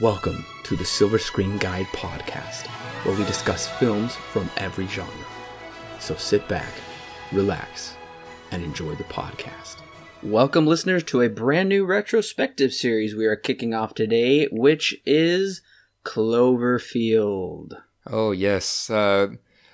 [0.00, 2.66] Welcome to the Silver Screen Guide podcast,
[3.04, 5.12] where we discuss films from every genre.
[6.00, 6.72] So sit back,
[7.30, 7.94] relax,
[8.52, 9.76] and enjoy the podcast.
[10.22, 15.60] Welcome, listeners, to a brand new retrospective series we are kicking off today, which is
[16.06, 17.74] Cloverfield.
[18.06, 18.88] Oh, yes.
[18.88, 19.28] Uh,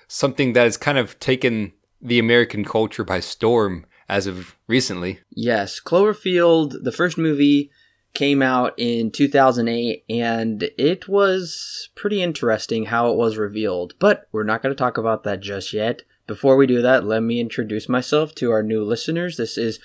[0.09, 5.21] something that has kind of taken the American culture by storm as of recently.
[5.29, 7.71] Yes, Cloverfield, the first movie,
[8.13, 13.93] came out in 2008, and it was pretty interesting how it was revealed.
[13.99, 16.03] But we're not going to talk about that just yet.
[16.27, 19.37] Before we do that, let me introduce myself to our new listeners.
[19.37, 19.79] This is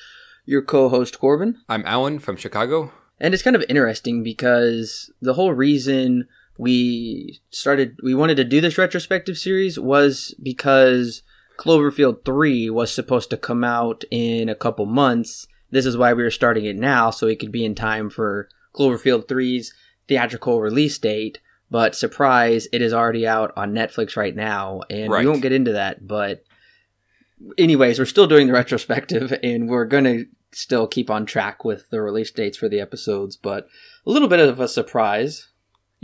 [0.44, 1.58] your co host, Corbin.
[1.68, 2.92] I'm Alan from Chicago.
[3.20, 6.26] And it's kind of interesting because the whole reason
[6.58, 11.22] we started, we wanted to do this retrospective series was because
[11.56, 15.46] Cloverfield 3 was supposed to come out in a couple months.
[15.74, 18.48] This is why we were starting it now, so it could be in time for
[18.76, 19.74] Cloverfield 3's
[20.06, 21.40] theatrical release date.
[21.68, 25.24] But surprise, it is already out on Netflix right now, and Right.
[25.24, 26.06] we won't get into that.
[26.06, 26.44] But,
[27.58, 31.90] anyways, we're still doing the retrospective, and we're going to still keep on track with
[31.90, 33.36] the release dates for the episodes.
[33.36, 33.66] But
[34.06, 35.48] a little bit of a surprise.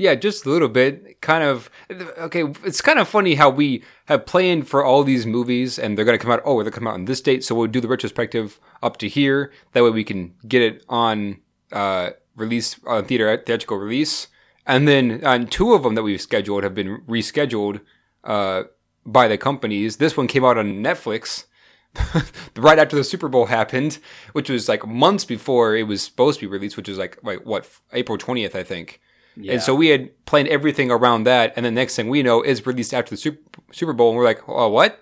[0.00, 1.20] Yeah, just a little bit.
[1.20, 1.68] Kind of.
[1.90, 6.06] Okay, it's kind of funny how we have planned for all these movies and they're
[6.06, 6.40] going to come out.
[6.42, 7.44] Oh, they're come out on this date.
[7.44, 9.52] So we'll do the retrospective up to here.
[9.72, 14.28] That way we can get it on uh, release, on theater, theatrical release.
[14.66, 17.82] And then on two of them that we've scheduled have been rescheduled
[18.24, 18.62] uh,
[19.04, 19.98] by the companies.
[19.98, 21.44] This one came out on Netflix.
[22.56, 23.98] right after the Super Bowl happened,
[24.32, 27.44] which was like months before it was supposed to be released, which was like like
[27.44, 29.00] what April twentieth, I think.
[29.36, 32.66] And so we had planned everything around that, and the next thing we know is
[32.66, 33.40] released after the Super,
[33.72, 35.00] Super Bowl, and we're like, oh, what?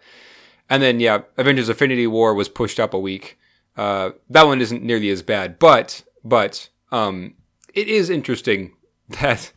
[0.70, 3.38] And then yeah, Avengers: Infinity War was pushed up a week.
[3.76, 7.34] Uh, that one isn't nearly as bad, but but um,
[7.74, 8.74] it is interesting
[9.20, 9.52] that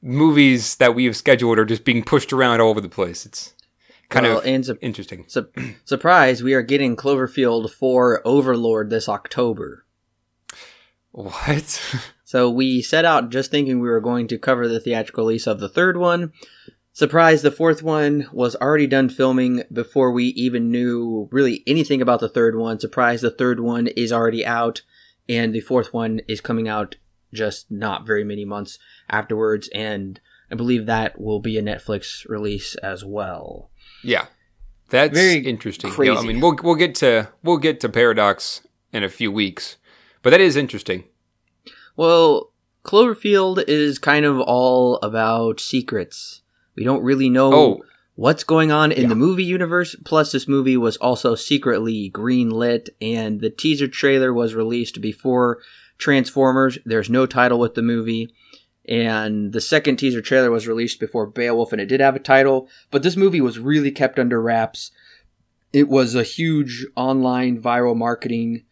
[0.00, 3.26] movies that we have scheduled are just being pushed around all over the place.
[3.26, 3.54] It's
[4.08, 5.24] kind Well, of and su- interesting.
[5.28, 5.48] su-
[5.84, 9.84] surprise, we are getting Cloverfield for Overlord this October.
[11.10, 11.80] What?
[12.32, 15.60] So we set out just thinking we were going to cover the theatrical release of
[15.60, 16.32] the third one.
[16.94, 22.20] Surprise, the fourth one was already done filming before we even knew really anything about
[22.20, 22.80] the third one.
[22.80, 24.80] Surprise, the third one is already out,
[25.28, 26.96] and the fourth one is coming out
[27.34, 28.78] just not very many months
[29.10, 30.18] afterwards, and
[30.50, 33.70] I believe that will be a Netflix release as well.
[34.02, 34.24] Yeah,
[34.88, 35.90] that's Very interesting.
[35.90, 36.28] You know, I crazy.
[36.28, 39.76] mean, we'll we'll get to we'll get to Paradox in a few weeks,
[40.22, 41.04] but that is interesting.
[41.96, 42.52] Well,
[42.84, 46.42] Cloverfield is kind of all about secrets.
[46.74, 47.82] We don't really know Oh.
[48.14, 49.08] what's going on in Yeah.
[49.08, 49.94] the movie universe.
[50.04, 55.58] Plus, this movie was also secretly green lit, and the teaser trailer was released before
[55.98, 56.78] Transformers.
[56.84, 58.28] There's no title with the movie.
[58.88, 62.68] And the second teaser trailer was released before Beowulf, and it did have a title,
[62.90, 64.90] but this movie was really kept under wraps.
[65.72, 68.64] It was a huge online viral marketing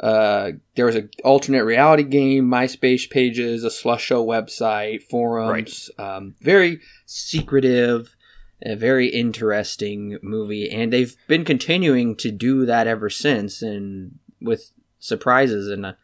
[0.00, 5.90] uh, there was an alternate reality game, MySpace pages, a Slusho website, forums.
[5.98, 6.16] Right.
[6.16, 8.14] Um, very secretive,
[8.62, 14.70] a very interesting movie, and they've been continuing to do that ever since, and with
[14.98, 15.68] surprises.
[15.68, 15.94] And uh,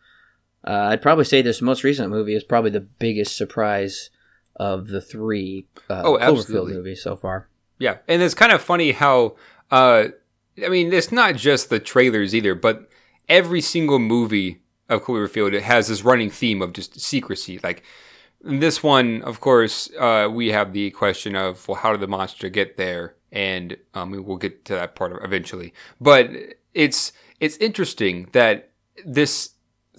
[0.65, 4.09] I'd probably say this most recent movie is probably the biggest surprise
[4.57, 7.49] of the three uh, Oh, Cloverfield movies so far.
[7.79, 9.37] Yeah, and it's kind of funny how,
[9.71, 10.09] uh,
[10.65, 12.89] I mean, it's not just the trailers either, but
[13.33, 14.61] every single movie
[14.91, 17.59] of Cloverfield it has this running theme of just secrecy.
[17.63, 17.83] Like
[18.43, 22.51] this one, of course, uh, we have the question of well, how did the monster
[22.51, 25.73] get there, and um, we'll get to that part eventually.
[25.99, 26.31] But
[26.75, 28.71] it's it's interesting that
[29.07, 29.55] this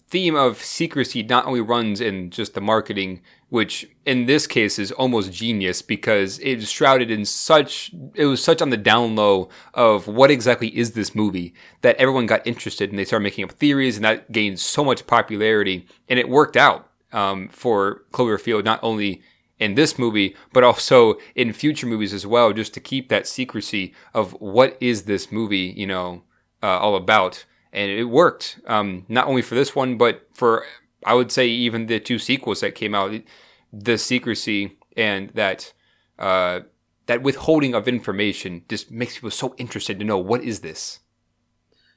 [0.09, 3.21] theme of secrecy not only runs in just the marketing,
[3.53, 8.43] which in this case is almost genius because it was shrouded in such, it was
[8.43, 12.89] such on the down low of what exactly is this movie that everyone got interested
[12.89, 16.57] and they started making up theories and that gained so much popularity and it worked
[16.57, 19.21] out um, for Cloverfield, not only
[19.59, 23.93] in this movie, but also in future movies as well, just to keep that secrecy
[24.15, 26.23] of what is this movie, you know,
[26.63, 27.45] uh, all about.
[27.71, 30.65] And it worked, um, not only for this one, but for,
[31.05, 33.13] I would say, even the two sequels that came out.
[33.71, 35.73] The secrecy and that,
[36.19, 36.61] uh,
[37.07, 40.99] that withholding of information just makes people so interested to know what is this.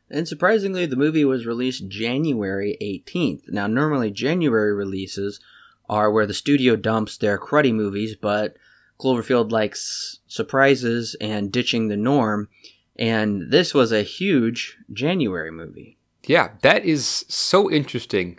[0.08, 3.48] And surprisingly, the movie was released January 18th.
[3.48, 5.40] Now, normally January releases
[5.88, 8.56] are where the studio dumps their cruddy movies, but
[8.98, 12.48] Cloverfield likes surprises and ditching the norm,
[12.96, 15.98] and this was a huge January movie.
[16.24, 18.38] Yeah, that is so interesting.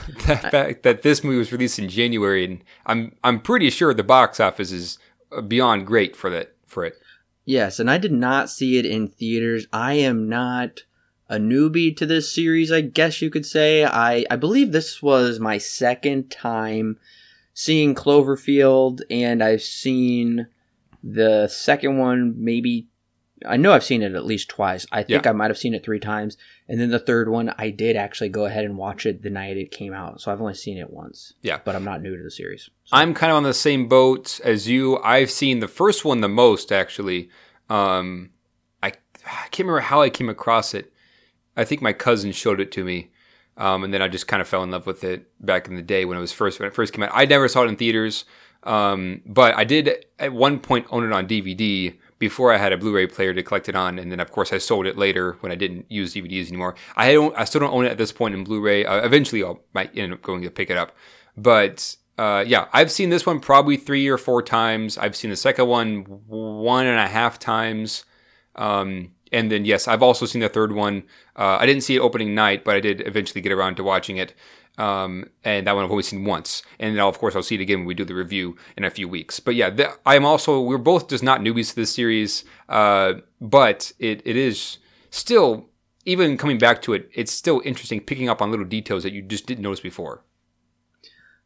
[0.26, 4.02] the fact that this movie was released in January, and I'm I'm pretty sure the
[4.02, 4.98] box office is
[5.32, 6.94] uh, beyond great for that for it.
[7.44, 9.66] Yes, and I did not see it in theaters.
[9.72, 10.80] I am not
[11.28, 13.84] a newbie to this series, I guess you could say.
[13.84, 16.98] I, I believe this was my second time
[17.54, 20.48] seeing Cloverfield, and I've seen
[21.02, 22.88] the second one maybe.
[23.44, 24.86] I know I've seen it at least twice.
[24.90, 25.30] I think Yeah.
[25.30, 26.38] I might have seen it three times.
[26.68, 29.58] And then the third one, I did actually go ahead and watch it the night
[29.58, 30.20] it came out.
[30.22, 31.34] So I've only seen it once.
[31.42, 31.58] Yeah.
[31.62, 32.70] But I'm not new to the series.
[32.84, 34.98] So- I'm kind of on the same boat as you.
[34.98, 37.28] I've seen the first one the most, actually.
[37.68, 38.30] Um,
[38.82, 38.88] I,
[39.26, 40.92] I can't remember how I came across it.
[41.56, 43.10] I think my cousin showed it to me,
[43.56, 45.82] um, and then I just kind of fell in love with it back in the
[45.82, 47.10] day when it was first when it first came out.
[47.14, 48.24] I never saw it in theaters,
[48.62, 52.78] um, but I did at one point own it on DVD before I had a
[52.78, 55.52] Blu-ray player to collect it on, and then of course I sold it later when
[55.52, 56.74] I didn't use DVDs anymore.
[56.96, 58.84] I don't, I still don't own it at this point in Blu-ray.
[58.84, 60.96] Uh, eventually, I might end up going to pick it up,
[61.36, 64.96] but uh, yeah, I've seen this one probably three or four times.
[64.96, 68.04] I've seen the second one one and a half times.
[68.54, 71.04] Um, and then, yes, I've also seen the third one.
[71.36, 74.16] Uh, I didn't see it opening night, but I did eventually get around to watching
[74.18, 74.34] it.
[74.78, 76.62] Um, and that one I've only seen once.
[76.78, 78.90] And now, of course, I'll see it again when we do the review in a
[78.90, 79.40] few weeks.
[79.40, 82.44] But yeah, th- I'm also, we're both just not newbies to this series.
[82.68, 84.76] Uh, but it, it is
[85.10, 85.70] still,
[86.04, 89.22] even coming back to it, it's still interesting picking up on little details that you
[89.22, 90.22] just didn't notice before.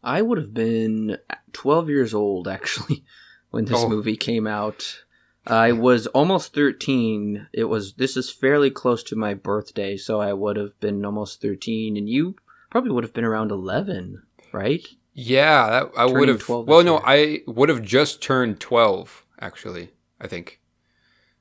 [0.03, 1.19] I would have been
[1.53, 3.05] 12 years old actually
[3.51, 3.89] when this Oh.
[3.89, 5.03] movie came out.
[5.47, 7.49] I was almost 13.
[7.53, 11.41] It was this is fairly close to my birthday, so I would have been almost
[11.41, 12.37] 13 and you
[12.71, 14.23] probably would have been around 11,
[14.53, 14.87] right?
[15.15, 16.41] Yeah, that, I would have.
[16.41, 19.25] 12 Well, no, I would have just turned twelve.
[19.41, 19.91] Actually,
[20.21, 20.61] I think.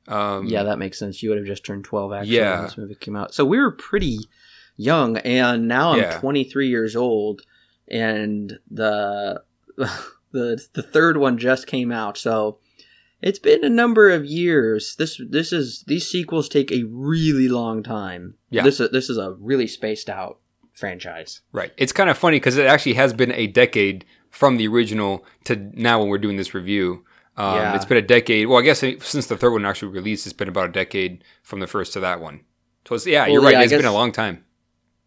[0.07, 1.21] Um, yeah, that makes sense.
[1.21, 2.55] You would have just turned 12 actually Yeah.
[2.55, 3.33] when this movie came out.
[3.33, 4.17] So we were pretty
[4.75, 6.17] young and now I'm Yeah.
[6.19, 7.41] 23 years old
[7.87, 9.43] and the
[9.77, 12.17] the the third one just came out.
[12.17, 12.57] So
[13.21, 14.95] it's been a number of years.
[14.98, 18.36] This this is these sequels take a really long time.
[18.50, 18.63] Yeah.
[18.63, 20.39] This is this is a really spaced out
[20.74, 21.42] franchise.
[21.51, 21.74] right.
[21.77, 25.56] It's kind of funny because it actually has been a decade from the original to
[25.74, 27.04] now when we're doing this review.
[27.36, 27.75] Um, Yeah.
[27.75, 28.48] It's been a decade.
[28.48, 31.60] Well, I guess since the third one actually released, it's been about a decade from
[31.60, 32.42] the first to that one.
[32.88, 33.51] So it's, yeah, Well, you're right.
[33.54, 34.45] yeah, It's been a long time.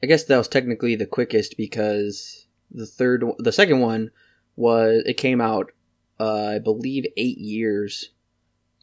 [0.03, 4.11] I guess that was technically the quickest because the third, the second one
[4.57, 5.71] was it came out,
[6.23, 8.11] uh, I believe, eight years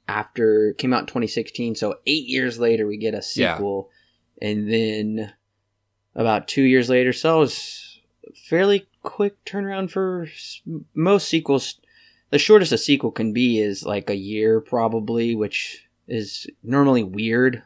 [0.08, 1.76] after came out in 2016.
[1.76, 3.54] So eight years later, we get a Yeah.
[3.56, 3.90] sequel,
[4.42, 5.34] and then
[6.16, 8.00] about two years later, so it was
[8.36, 10.28] fairly quick turnaround for
[10.94, 11.80] most sequels.
[12.32, 17.64] The shortest a sequel can be is like a year, probably, which is normally weird.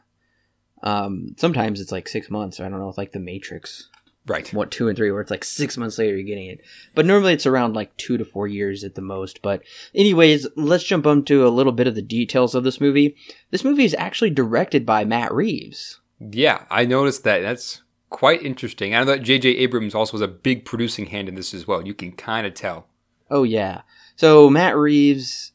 [0.84, 2.60] Um, sometimes it's like six months.
[2.60, 3.90] I don't know, like The Matrix,
[4.26, 4.52] Right.
[4.54, 6.62] what two and three, where it's like six months later you're getting it.
[6.96, 9.42] But normally it's around like two to four years at the most.
[9.42, 13.18] But anyways, let's jump into a little bit of the details of this movie.
[13.52, 16.00] This movie is actually directed by Matt Reeves.
[16.20, 17.42] Yeah, I noticed that.
[17.42, 18.96] That's quite interesting.
[18.96, 19.50] I know that J.J.
[19.50, 21.86] Abrams also was a big producing hand in this as well.
[21.86, 22.88] You can kind of tell.
[23.30, 23.82] Oh yeah.
[24.16, 25.52] So Matt Reeves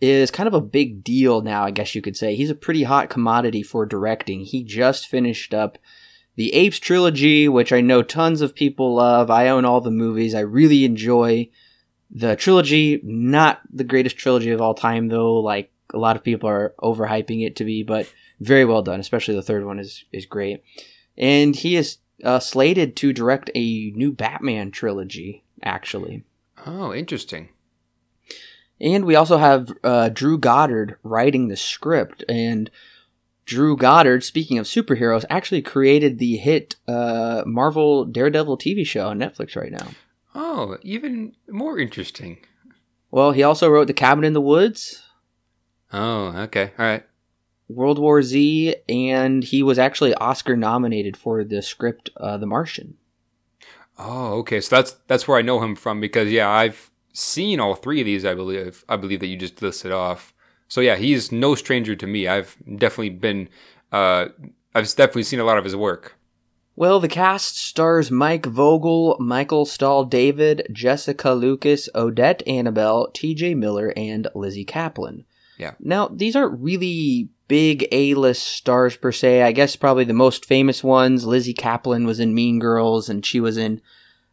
[0.00, 2.34] is kind of a big deal now, I guess you could say.
[2.34, 4.40] He's a pretty hot commodity for directing.
[4.40, 5.78] He just finished up
[6.36, 9.30] the Apes trilogy, which I know tons of people love.
[9.30, 10.34] I own all the movies.
[10.34, 11.48] I really enjoy
[12.10, 13.00] the trilogy.
[13.02, 17.46] Not the greatest trilogy of all time though, like a lot of people are overhyping
[17.46, 20.62] it to be, but very well done, especially the third one is is great.
[21.16, 26.24] And he is uh, slated to direct a new Batman trilogy actually.
[26.66, 27.48] Oh, interesting.
[28.80, 32.24] And we also have uh, Drew Goddard writing the script.
[32.28, 32.70] And
[33.44, 39.18] Drew Goddard, speaking of superheroes, actually created the hit uh, Marvel Daredevil TV show on
[39.18, 39.88] Netflix right now.
[40.34, 42.38] Oh, even more interesting.
[43.10, 45.04] Well, he also wrote The Cabin in the Woods,
[45.94, 46.72] Oh, okay.
[46.76, 47.04] All right.
[47.68, 52.96] World War Z, and he was actually Oscar nominated for the script uh, The Martian.
[53.96, 54.60] Oh, okay.
[54.60, 58.06] So that's that's where I know him from because yeah, I've seen all three of
[58.06, 58.24] these.
[58.24, 60.33] I believe I believe that you just listed off.
[60.68, 62.26] So yeah, he's no stranger to me.
[62.26, 63.48] I've definitely been,
[63.92, 64.26] uh,
[64.74, 66.16] I've definitely seen a lot of his work.
[66.76, 73.92] Well, the cast stars Mike Vogel, Michael Stahl David, Jessica Lucas, Odette Annable, TJ Miller,
[73.96, 75.24] and Lizzy Caplan.
[75.56, 75.74] Yeah.
[75.78, 79.42] Now, these aren't really big A list stars per se.
[79.42, 83.38] I guess probably the most famous ones Lizzy Caplan was in Mean Girls, and she
[83.38, 83.80] was in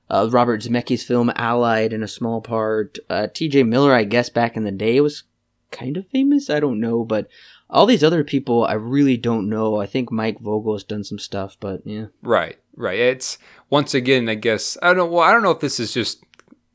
[0.10, 2.98] uh, Robert Zemeckis' film Allied in a small part.
[3.08, 5.24] Uh, TJ Miller, I guess back in the day, was
[5.72, 6.50] kind of famous.
[6.50, 7.28] I don't know, but
[7.70, 9.78] all these other people I really don't know.
[9.78, 12.08] I think Mike Vogel has done some stuff, but yeah.
[12.22, 12.58] Right.
[12.76, 13.00] Right.
[13.00, 13.38] It's
[13.70, 15.06] once again, I guess I don't know.
[15.06, 16.24] Well, I don't know if this is just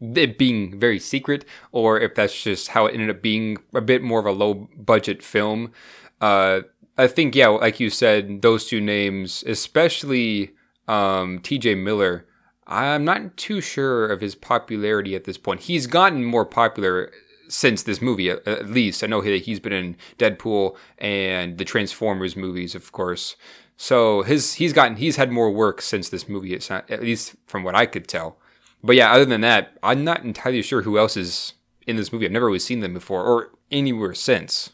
[0.00, 4.03] it being very secret or if that's just how it ended up being a bit
[4.03, 5.73] more of a low budget film.
[6.21, 6.61] Uh,
[6.99, 10.53] I think yeah, like you said, those two names, especially
[10.88, 11.76] um, T.J.
[11.76, 12.26] Miller.
[12.69, 15.61] I'm not too sure of his popularity at this point.
[15.61, 17.12] He's gotten more popular
[17.49, 19.03] since this movie, at least.
[19.03, 23.37] I know that he's been in Deadpool and the Transformers movies, of course.
[23.76, 26.55] So his he's gotten he's had more work since this movie.
[26.55, 28.38] It's not, at least from what I could tell.
[28.83, 31.55] But yeah, other than that, I'm not entirely sure who else is
[31.87, 32.26] in this movie.
[32.26, 34.71] I've never really seen them before or anywhere since.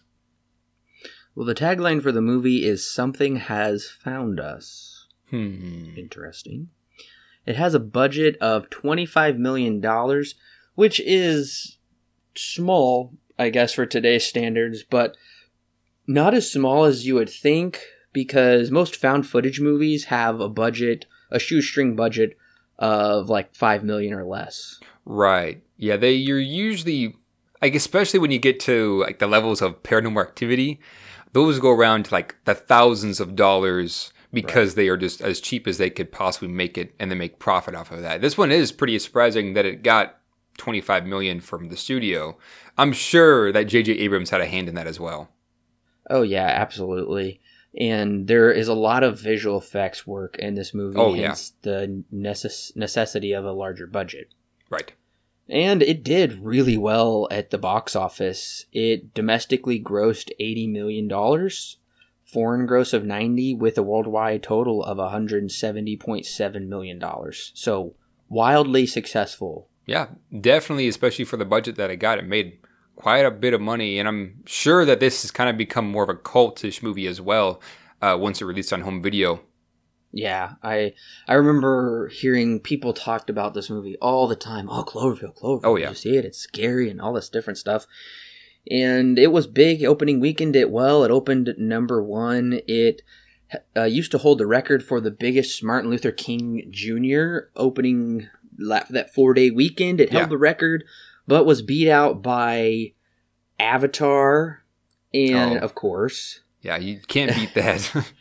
[1.35, 5.95] Well, the tagline for the movie is "Something has found us." Hmm.
[5.97, 6.69] Interesting.
[7.47, 10.35] It has a budget of twenty-five million dollars,
[10.75, 11.79] which is
[12.35, 15.17] small, I guess, for today's standards, but
[16.07, 17.81] not as small as you would think
[18.13, 22.37] because most found footage movies have a budget, a shoestring budget
[22.79, 24.81] of like 5 million or less.
[25.05, 25.63] Right.
[25.77, 27.17] Yeah, they you're usually
[27.61, 30.81] like especially when you get to like the levels of paranormal activity,
[31.33, 34.77] those go around to like the thousands of dollars because right.
[34.77, 37.75] they are just as cheap as they could possibly make it and then make profit
[37.75, 38.21] off of that.
[38.21, 40.19] This one is pretty surprising that it got
[40.59, 42.37] 25 million from the studio.
[42.79, 45.31] I'm sure that JJ Abrams had a hand in that as well.
[46.09, 47.41] Oh yeah, absolutely.
[47.79, 50.99] And there is a lot of visual effects work in this movie.
[50.99, 54.29] Oh yeah, the necess- necessity of a larger budget.
[54.69, 54.93] Right.
[55.49, 58.67] And it did really well at the box office.
[58.73, 61.79] It domestically grossed eighty million dollars,
[62.25, 66.99] foreign gross of ninety, with a worldwide total of one hundred seventy point seven million
[66.99, 67.53] dollars.
[67.55, 67.95] So
[68.29, 70.07] wildly successful yeah,
[70.39, 72.59] definitely, especially for the budget that it got, it made
[72.95, 76.03] quite a bit of money, and I'm sure that this has kind of become more
[76.05, 77.61] of a cultish movie as well
[78.01, 79.41] uh, once it released on home video.
[80.13, 80.93] Yeah, I
[81.27, 84.69] I remember hearing people talked about this movie all the time.
[84.69, 85.61] Oh, Cloverfield, Cloverfield.
[85.65, 86.27] Oh yeah, you see it?
[86.27, 87.87] It's scary and all this different stuff.
[88.71, 90.55] And it was big opening weekend.
[90.55, 91.03] It well.
[91.03, 92.61] It opened number one.
[92.69, 93.03] It
[93.77, 97.49] uh, used to hold the record for the biggest Martin Luther King Jr.
[97.57, 100.01] opening that four day weekend.
[100.01, 100.29] It held yeah.
[100.29, 100.85] the record,
[101.27, 102.93] but was beat out by
[103.59, 104.63] Avatar,
[105.13, 105.65] and oh.
[105.65, 108.13] of course, yeah, you can't beat that.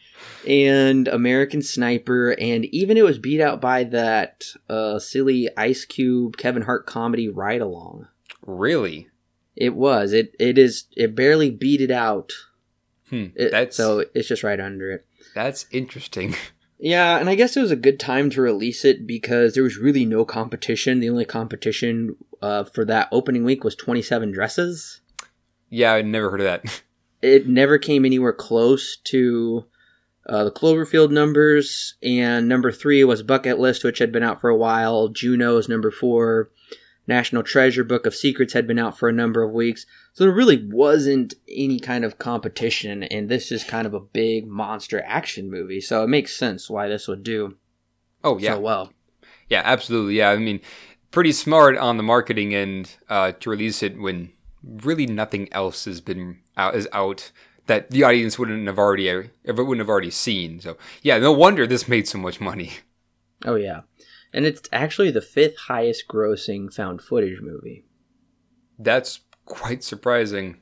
[0.47, 6.37] and American Sniper, and even it was beat out by that uh, silly Ice Cube
[6.37, 8.07] Kevin Hart comedy Ride Along.
[8.45, 9.07] Really?
[9.55, 10.13] It was.
[10.13, 10.85] It it is.
[10.95, 12.31] It barely beat it out.
[13.09, 15.05] Hmm, it, that's so it's just right under it.
[15.35, 16.35] That's interesting.
[16.81, 19.77] Yeah, and I guess it was a good time to release it because there was
[19.77, 20.99] really no competition.
[20.99, 25.01] The only competition uh, for that opening week was 27 Dresses.
[25.69, 26.81] Yeah, I never heard of that.
[27.21, 29.65] it never came anywhere close to
[30.25, 34.49] uh, the Cloverfield numbers, and number three was Bucket List, which had been out for
[34.49, 35.07] a while.
[35.07, 36.49] Juno Juno's number four.
[37.07, 39.85] National Treasure Book of Secrets had been out for a number of weeks.
[40.13, 44.47] So there really wasn't any kind of competition, and this is kind of a big
[44.47, 45.81] monster action movie.
[45.81, 47.57] So it makes sense why this would do
[48.23, 48.93] oh yeah so well.
[49.49, 50.15] Yeah, absolutely.
[50.15, 50.61] Yeah, I mean,
[51.11, 54.31] pretty smart on the marketing end uh, to release it when
[54.63, 57.31] really nothing else has been out is out
[57.65, 59.11] that the audience wouldn't have already
[59.45, 60.59] wouldn't have already seen.
[60.59, 62.73] So yeah, no wonder this made so much money.
[63.43, 63.81] Oh yeah
[64.33, 67.85] and it's actually the fifth highest grossing found footage movie.
[68.79, 70.57] That's quite surprising.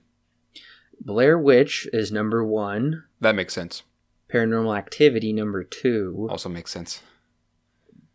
[1.00, 3.04] Blair Witch is number one.
[3.22, 3.84] That makes sense.
[4.32, 6.28] Paranormal Activity number two.
[6.30, 7.02] Also makes sense.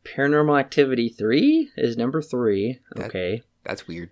[0.04, 2.78] Paranormal Activity 3 is number 3.
[2.94, 3.42] That, okay.
[3.64, 4.10] That's weird.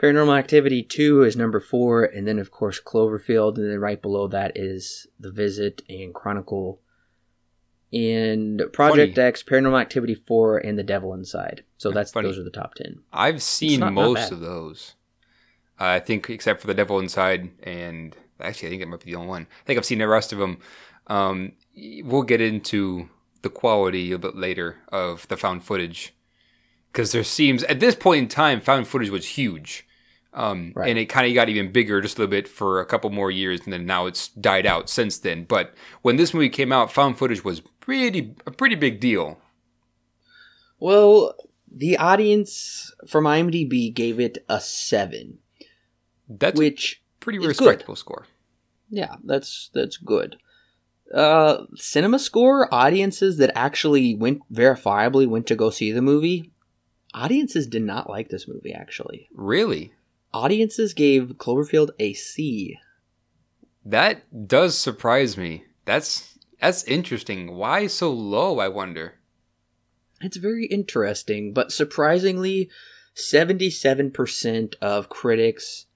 [0.00, 4.28] Paranormal Activity 2 is number 4 and then of course Cloverfield and then right below
[4.28, 6.80] that is The Visit and Chronicle
[7.94, 9.28] and Project Funny.
[9.28, 11.62] X, Paranormal Activity 4, and The Devil Inside.
[11.78, 12.28] So that's Funny.
[12.28, 13.00] those are the top 10.
[13.12, 14.94] I've seen not, most not of those.
[15.80, 19.12] Uh, I think except for The Devil Inside and actually I think it might be
[19.12, 19.42] the only one.
[19.42, 20.58] I think I've seen the rest of them.
[21.06, 21.52] Um,
[22.02, 23.08] we'll get into
[23.42, 26.14] the quality a bit later of the found footage
[26.92, 29.86] because there seems at this point in time found footage was huge.
[30.32, 30.90] Um, right.
[30.90, 33.30] And it kind of got even bigger just a little bit for a couple more
[33.30, 35.44] years, and then now it's died out since then.
[35.44, 39.38] But when this movie came out, found footage was pretty a pretty big deal.
[40.80, 41.34] Well,
[41.70, 45.38] the audience from IMDb gave it a seven.
[46.28, 47.98] That's which pretty respectable good.
[47.98, 48.26] score.
[48.90, 50.36] Yeah, that's that's good.
[51.12, 56.50] Uh, CinemaScore audiences that actually went verifiably went to go see the movie.
[57.12, 58.72] Audiences did not like this movie.
[58.72, 59.92] Actually, really,
[60.32, 62.78] audiences gave Cloverfield a C.
[63.84, 65.64] That does surprise me.
[65.84, 67.56] That's that's interesting.
[67.56, 68.58] Why so low?
[68.58, 69.14] I wonder.
[70.20, 72.70] It's very interesting, but surprisingly,
[73.14, 75.86] 77% of critics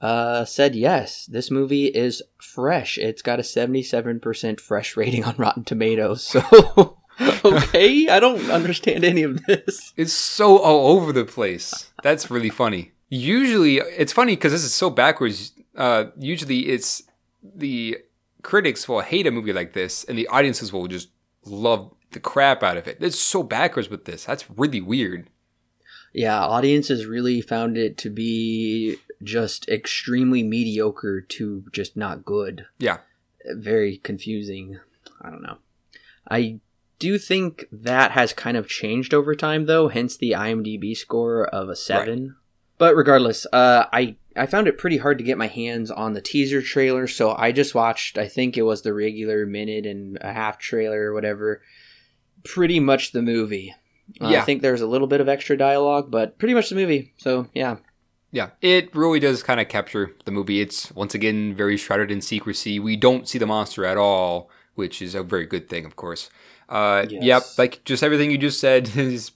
[0.00, 1.26] uh, said yes.
[1.26, 2.98] This movie is fresh.
[2.98, 6.22] It's got a 77% fresh rating on Rotten Tomatoes.
[6.24, 6.98] So,
[7.44, 9.92] okay, I don't understand any of this.
[9.96, 11.90] It's so all over the place.
[12.02, 12.92] That's really funny.
[13.08, 15.52] Usually, it's funny because this is so backwards.
[15.76, 17.02] Uh, usually, it's
[17.42, 17.98] the
[18.42, 21.10] critics will hate a movie like this, and the audiences will just
[21.44, 22.98] love the crap out of it.
[23.00, 24.24] It's so backwards with this.
[24.24, 25.28] That's really weird.
[26.12, 32.66] Yeah, audiences really found it to be just extremely mediocre to just not good.
[32.78, 32.98] Yeah.
[33.54, 34.80] Very confusing.
[35.20, 35.58] I don't know.
[36.28, 36.60] I
[36.98, 41.68] do think that has kind of changed over time, though, hence the IMDb score of
[41.68, 42.22] a 7.
[42.22, 42.30] Right.
[42.78, 46.20] But regardless, uh, I I found it pretty hard to get my hands on the
[46.20, 48.16] teaser trailer, so I just watched.
[48.16, 51.62] I think it was the regular minute and a half trailer or whatever.
[52.44, 53.74] Pretty much the movie.
[54.20, 54.40] Uh, yeah.
[54.40, 57.12] I think there's a little bit of extra dialogue, but pretty much the movie.
[57.18, 57.76] So yeah.
[58.32, 60.60] Yeah, it really does kind of capture the movie.
[60.60, 62.78] It's once again very shrouded in secrecy.
[62.78, 66.30] We don't see the monster at all, which is a very good thing, of course.
[66.68, 67.24] Uh, yes.
[67.24, 69.32] Yep, like just everything you just said is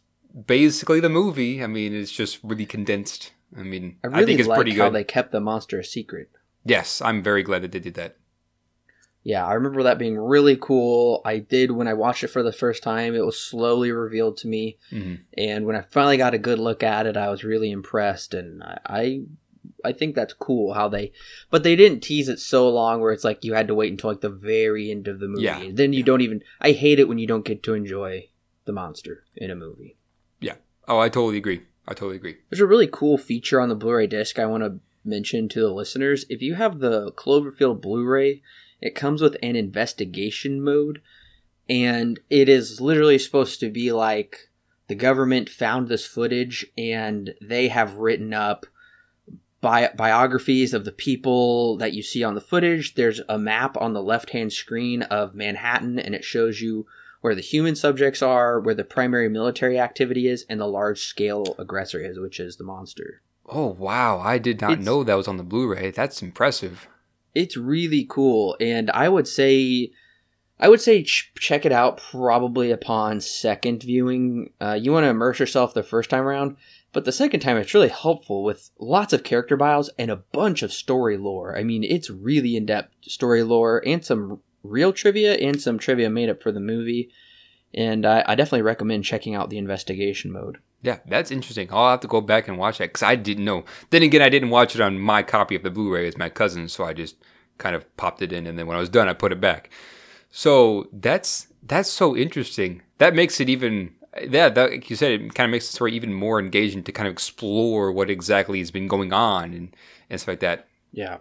[0.46, 1.62] basically the movie.
[1.62, 3.32] I mean, it's just really condensed.
[3.56, 4.82] I mean, I, really I think it's like pretty good.
[4.82, 6.30] How they kept the monster a secret.
[6.64, 8.16] Yes, I'm very glad that they did that.
[9.22, 11.22] Yeah, I remember that being really cool.
[11.24, 13.14] I did when I watched it for the first time.
[13.14, 15.22] It was slowly revealed to me, mm-hmm.
[15.38, 18.34] and when I finally got a good look at it, I was really impressed.
[18.34, 19.22] And I,
[19.82, 21.12] I, think that's cool how they,
[21.50, 24.10] but they didn't tease it so long where it's like you had to wait until
[24.10, 25.44] like the very end of the movie.
[25.44, 25.70] Yeah.
[25.72, 26.42] Then you don't even.
[26.60, 28.28] I hate it when you don't get to enjoy
[28.66, 29.96] the monster in a movie.
[30.38, 30.56] Yeah.
[30.86, 31.62] Oh, I totally agree.
[31.86, 32.36] I totally agree.
[32.50, 35.72] There's a really cool feature on the Blu-ray disc I want to mention to the
[35.72, 36.24] listeners.
[36.28, 38.42] If you have the Cloverfield Blu-ray
[38.84, 41.00] it comes with an investigation mode,
[41.70, 44.50] and it is literally supposed to be like
[44.88, 48.66] the government found this footage and they have written up
[49.62, 52.94] bi- biographies of the people that you see on the footage.
[52.94, 56.86] There's a map on the left hand screen of Manhattan, and it shows you
[57.24, 61.56] where the human subjects are, where the primary military activity is, and the large scale
[61.58, 63.22] aggressor is, which is the monster.
[63.46, 64.20] Oh, wow.
[64.20, 65.90] I did not it's, know that was on the Blu ray.
[65.90, 66.86] That's impressive
[67.34, 69.90] it's really cool, and I would say,
[70.60, 74.52] I would say ch- check it out probably upon second viewing.
[74.60, 76.56] Uh, you want to immerse yourself the first time around,
[76.92, 80.62] but the second time it's really helpful with lots of character bios and a bunch
[80.62, 81.58] of story lore.
[81.58, 86.10] I mean, it's really in depth story lore and some real trivia and some trivia
[86.10, 87.10] made up for the movie.
[87.72, 90.58] And I, I definitely recommend checking out the investigation mode.
[90.82, 91.68] Yeah, that's interesting.
[91.70, 93.64] I'll have to go back and watch that because I didn't know.
[93.90, 96.68] Then again, I didn't watch it on my copy of the Blu-ray as my cousin,
[96.68, 97.16] so I just
[97.58, 99.70] kind of popped it in, and then when I was done, I put it back.
[100.30, 102.82] So that's that's so interesting.
[102.98, 103.94] That makes it even
[104.28, 106.92] yeah, that, like you said, it kind of makes the story even more engaging to
[106.92, 109.76] kind of explore what exactly has been going on and
[110.10, 110.68] and stuff like that.
[110.92, 111.18] Yeah.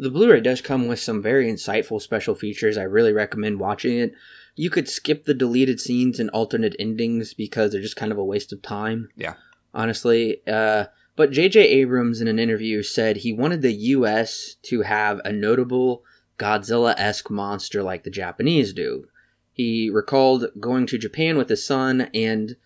[0.00, 2.78] The Blu-ray does come with some very insightful special features.
[2.78, 4.14] I really recommend watching it
[4.60, 8.24] you could skip the deleted scenes and alternate endings because they're just kind of a
[8.24, 9.08] waste of time.
[9.16, 9.34] Yeah.
[9.72, 10.42] Honestly.
[10.46, 10.86] Uh,
[11.16, 11.60] but J.J.
[11.60, 14.56] Abrams in an interview said he wanted the U.S.
[14.64, 16.02] to have a notable
[16.38, 19.06] Godzilla esque monster like the Japanese do.
[19.52, 22.56] He recalled going to Japan with his son, and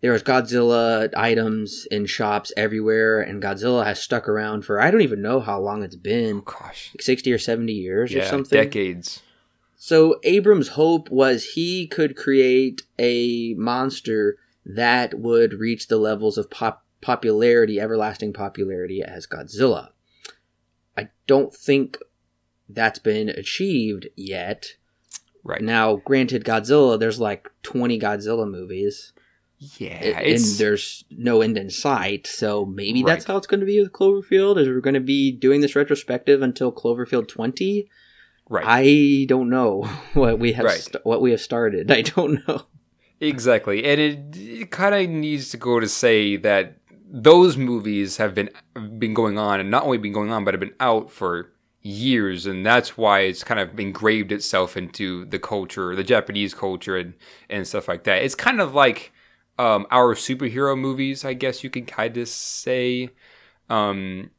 [0.00, 5.02] there was Godzilla items in shops everywhere, and Godzilla has stuck around for I don't
[5.02, 6.38] even know how long it's been.
[6.38, 8.58] Oh, gosh, like sixty or seventy years yeah, or something.
[8.58, 9.22] Decades.
[9.76, 14.36] So Abrams' hope was he could create a monster
[14.66, 19.88] that would reach the levels of pop- popularity, everlasting popularity as Godzilla.
[20.96, 21.96] I don't think
[22.68, 24.74] that's been achieved yet.
[25.42, 25.62] Right.
[25.62, 29.14] Now, granted, Godzilla, there's like 20 Godzilla movies.
[29.78, 32.26] Yeah, and there's no end in sight.
[32.26, 33.12] So maybe right.
[33.12, 34.58] that's how it's going to be with Cloverfield.
[34.58, 37.88] Is we're going to be doing this retrospective until Cloverfield 20,
[38.50, 38.64] Right.
[38.66, 40.80] I don't know what we have right.
[40.80, 41.90] st- what we have started.
[41.90, 42.62] I don't know.
[43.20, 43.84] Exactly.
[43.84, 46.78] And it, it kind of needs to go to say that
[47.12, 48.50] those movies have been
[48.98, 52.46] been going on and not only been going on but have been out for years
[52.46, 57.14] and that's why it's kind of engraved itself into the culture, the Japanese culture and
[57.48, 58.22] and stuff like that.
[58.22, 59.12] It's kind of like
[59.60, 63.10] um, our superhero movies, I guess you can kind of say.
[63.68, 64.30] Um,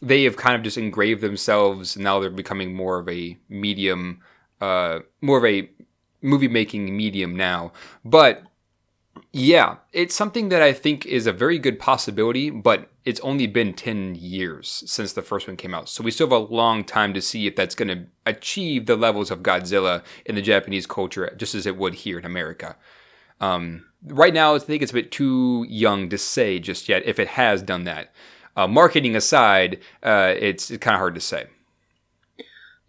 [0.00, 1.96] they have kind of just engraved themselves.
[1.96, 4.22] And Now they're becoming more of a medium,
[4.58, 5.70] uh, more of a
[6.22, 7.72] movie making medium now.
[8.06, 8.42] But
[9.32, 13.74] yeah, it's something that I think is a very good possibility, but it's only been
[13.74, 15.90] 10 years since the first one came out.
[15.90, 18.96] So we still have a long time to see if that's going to achieve the
[18.96, 22.76] levels of Godzilla in the Japanese culture, just as it would here in America.
[23.40, 27.18] Um, right now, I think it's a bit too young to say just yet if
[27.18, 28.12] it has done that.
[28.56, 31.46] Uh, marketing aside, uh, it's, it's kind of hard to say.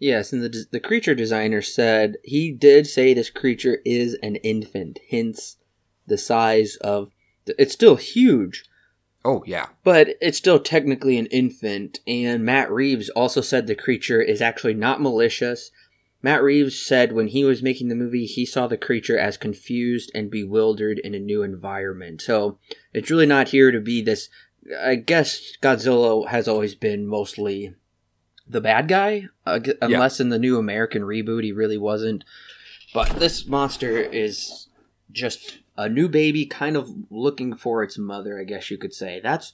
[0.02, 4.98] Yes, and the the creature designer said he did say this creature is an infant,
[5.08, 5.58] hence
[6.08, 7.12] the size of.
[7.46, 8.64] It's still huge.
[9.24, 12.00] Oh yeah, but it's still technically an infant.
[12.04, 15.70] And Matt Reeves also said the creature is actually not malicious.
[16.22, 20.10] Matt Reeves said when he was making the movie, he saw the creature as confused
[20.14, 22.22] and bewildered in a new environment.
[22.22, 22.58] So
[22.92, 24.28] it's really not here to be this.
[24.80, 27.74] I guess Godzilla has always been mostly
[28.46, 30.24] the bad guy, uh, unless yeah.
[30.24, 32.24] in the new American reboot he really wasn't.
[32.94, 34.68] But this monster is
[35.10, 39.20] just a new baby, kind of looking for its mother, I guess you could say.
[39.20, 39.52] That's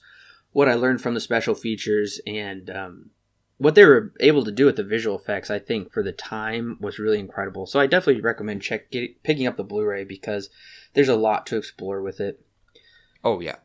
[0.51, 3.09] what I learned from the special features and um,
[3.59, 5.51] what they were able to do with the visual effects.
[5.51, 7.67] I think for the time was really incredible.
[7.67, 10.49] So I definitely recommend check get, picking up the Blu-ray because
[10.93, 12.43] there's a lot to explore with it.
[13.23, 13.57] Oh yeah,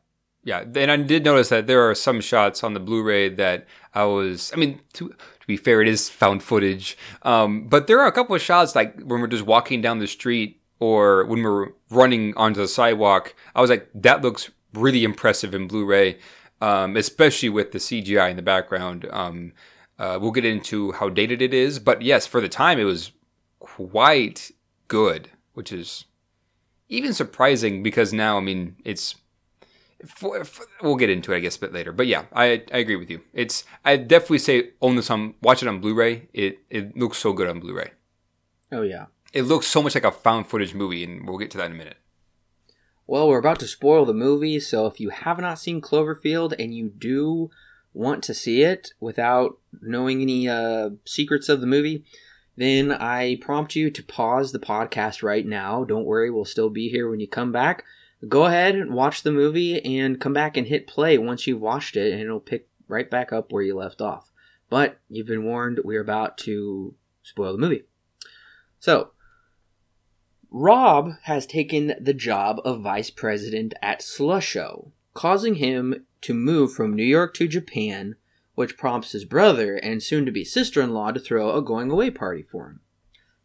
[0.43, 4.05] yeah, and I did notice that there are some shots on the Blu-ray that I
[4.05, 4.53] was.
[4.53, 8.13] I mean, to, to be fair, it is found footage, um, but there are a
[8.13, 12.37] couple of shots like when we're just walking down the street or when we're running
[12.37, 13.37] onto the sidewalk.
[13.55, 16.19] I was like, that looks really impressive in Blu-ray,
[16.61, 19.07] um, especially with the CGI in the background.
[19.13, 19.53] Um,
[19.99, 23.13] uh, we'll get into how dated it is, but yes, for the time, it was
[23.59, 24.51] quite
[24.89, 26.05] good, which is
[26.89, 29.15] even surprising because now, I mean, it's
[30.07, 31.93] for, for, we'll get into it, I guess, a bit later.
[31.93, 33.21] But yeah, I I agree with you.
[33.33, 36.29] It's I definitely say own this on watch it on Blu-ray.
[36.33, 37.93] It it looks so good on Blu-ray.
[38.73, 41.59] Oh yeah, it looks so much like a found footage movie, and we'll get to
[41.59, 41.97] that in a minute.
[43.07, 46.75] Well, we're about to spoil the movie, so if you have not seen Cloverfield and
[46.75, 47.51] you do
[47.95, 52.05] want to see it without knowing any uh, secrets of the movie,
[52.57, 55.85] then I prompt you to pause the podcast right now.
[55.85, 57.85] Don't worry, we'll still be here when you come back
[58.29, 61.97] go ahead and watch the movie and come back and hit play once you've watched
[61.97, 64.31] it, and it'll pick right back up where you left off.
[64.71, 67.85] But you've been warned, we're about to spoil the movie.
[68.81, 69.11] So,
[70.51, 76.95] Rob has taken the job of vice president at Slusho, causing him to move from
[76.95, 78.17] New York to Japan,
[78.55, 81.91] which prompts his brother and soon to be sister in law to throw a going
[81.91, 82.81] away party for him.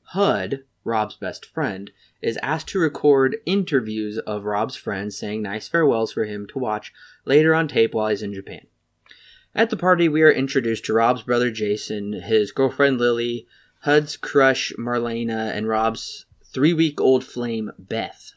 [0.04, 6.14] Hud, Rob's best friend, is asked to record interviews of Rob's friends saying nice farewells
[6.14, 6.94] for him to watch
[7.26, 8.66] later on tape while he's in Japan.
[9.54, 13.46] At the party, we are introduced to Rob's brother Jason, his girlfriend Lily,
[13.82, 18.32] Hud's crush Marlena, and Rob's three week old flame Beth.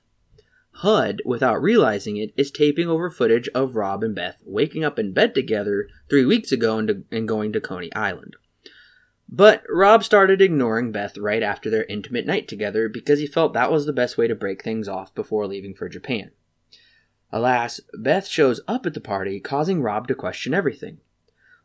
[0.76, 5.12] Hud, without realizing it, is taping over footage of Rob and Beth waking up in
[5.12, 8.36] bed together three weeks ago and, and going to Coney Island.
[9.28, 13.72] But Rob started ignoring Beth right after their intimate night together because he felt that
[13.72, 16.32] was the best way to break things off before leaving for Japan.
[17.30, 20.98] Alas, Beth shows up at the party, causing Rob to question everything.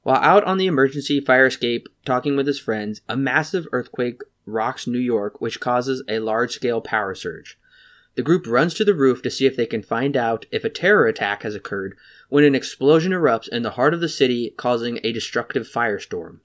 [0.03, 4.87] While out on the emergency fire escape talking with his friends, a massive earthquake rocks
[4.87, 7.59] New York, which causes a large scale power surge.
[8.17, 10.71] The group runs to the roof to see if they can find out if a
[10.71, 11.95] terror attack has occurred
[12.29, 16.39] when an explosion erupts in the heart of the city, causing a destructive firestorm.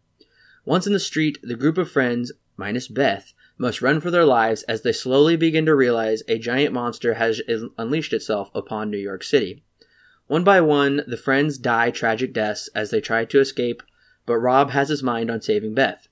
[0.67, 4.65] Once in the street, the group of friends, minus Beth, must run for their lives
[4.65, 7.41] as they slowly begin to realize a giant monster has
[7.79, 9.65] unleashed itself upon New York City.
[10.27, 13.83] One by one, the friends die tragic deaths as they try to escape,
[14.27, 16.09] but Rob has his mind on saving Beth.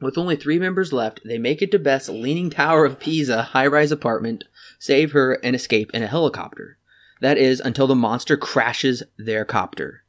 [0.00, 3.68] With only three members left, they make it to Beth's Leaning Tower of Pisa high
[3.68, 4.42] rise apartment,
[4.82, 6.76] save her, and escape in a helicopter.
[7.20, 10.02] That is, until the monster crashes their copter.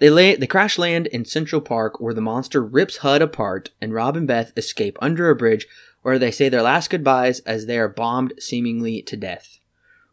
[0.00, 3.94] They, lay, they crash land in Central Park where the monster rips HUD apart and
[3.94, 5.68] Rob and Beth escape under a bridge
[6.00, 9.60] where they say their last goodbyes as they are bombed seemingly to death.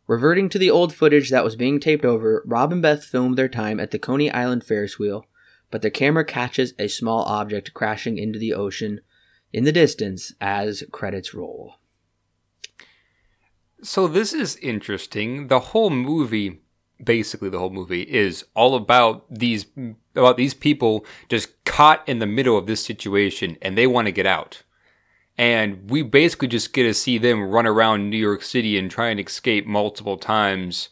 [0.05, 3.49] Reverting to the old footage that was being taped over, Rob and Beth filmed their
[3.49, 5.25] time at the Coney Island Ferris wheel,
[5.71, 9.01] but their camera catches a small object crashing into the ocean
[9.51, 11.78] in the distance as credits roll.
[13.81, 15.47] So this is interesting.
[15.47, 16.61] The whole movie
[17.03, 19.65] basically the whole movie is all about these
[20.15, 24.11] about these people just caught in the middle of this situation and they want to
[24.11, 24.63] get out.
[25.37, 29.07] And we basically just get to see them run around New York City and try
[29.09, 30.89] and escape multiple times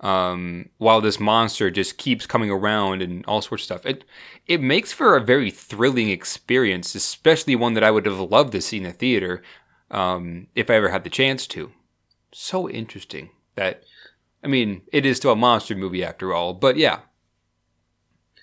[0.00, 3.86] um, while this monster just keeps coming around and all sorts of stuff.
[3.86, 4.04] It
[4.46, 8.62] it makes for a very thrilling experience, especially one that I would have loved to
[8.62, 9.42] see in a theater
[9.90, 11.72] um, if I ever had the chance to.
[12.32, 13.82] So interesting that
[14.42, 17.00] I mean, it is still a monster movie after all, but yeah.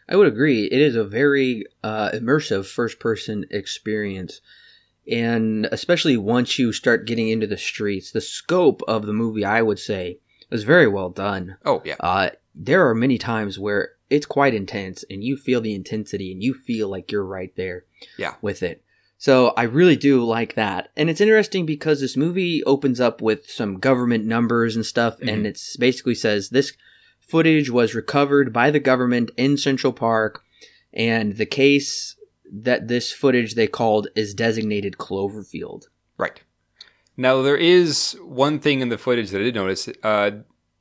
[0.09, 0.65] I would agree.
[0.65, 4.39] It is a very uh, immersive first person experience.
[5.11, 9.61] And especially once you start getting into the streets, the scope of the movie, I
[9.61, 10.19] would say,
[10.49, 11.57] was very well done.
[11.65, 11.95] Oh yeah.
[11.99, 16.41] Uh, there are many times where it's quite intense and you feel the intensity and
[16.41, 17.85] you feel like you're right there
[18.17, 18.35] Yeah.
[18.41, 18.83] with it.
[19.17, 20.89] So I really do like that.
[20.95, 25.31] And it's interesting because this movie opens up with some government numbers and stuff Mhm.
[25.31, 26.73] and it basically says this
[27.19, 30.43] footage was recovered by the government in Central Park
[30.93, 32.15] and the case
[32.51, 35.83] that this footage they called is designated Cloverfield.
[36.17, 36.41] Right.
[37.17, 39.89] Now there is one thing in the footage that I did notice.
[40.03, 40.31] Uh,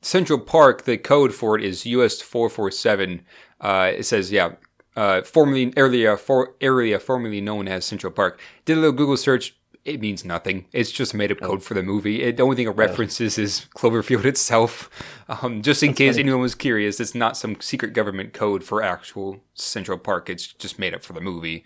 [0.01, 3.23] Central Park, the code for it is US four four seven.
[3.59, 4.51] Uh, it says yeah,
[4.97, 8.41] uh, formerly area for area formerly known as Central Park.
[8.65, 9.55] Did a little Google search.
[9.85, 10.65] It means nothing.
[10.73, 12.21] It's just made up code for the movie.
[12.21, 14.89] It, the only thing it references is Cloverfield itself.
[15.29, 19.39] Um, just in case anyone was curious, it's not some secret government code for actual
[19.53, 20.29] Central Park.
[20.29, 21.63] It's just made up for the movie.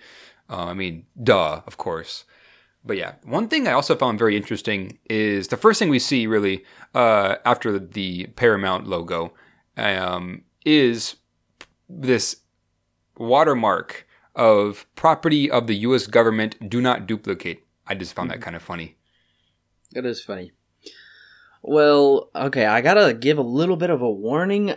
[0.48, 2.26] Uh, I mean, duh, of course.
[2.84, 6.28] But yeah, one thing I also found very interesting is the first thing we see
[6.28, 6.64] really
[6.94, 9.34] uh, after the Paramount logo
[9.78, 11.16] um, is
[11.90, 12.41] this
[13.18, 16.08] watermark of property of the U.S.
[16.08, 16.70] government.
[16.70, 17.64] Do not duplicate.
[17.88, 18.44] I just found that mm-hmm.
[18.44, 18.98] kind of funny.
[19.92, 20.52] That is funny.
[21.62, 24.76] Well, okay, I gotta give a little bit of a warning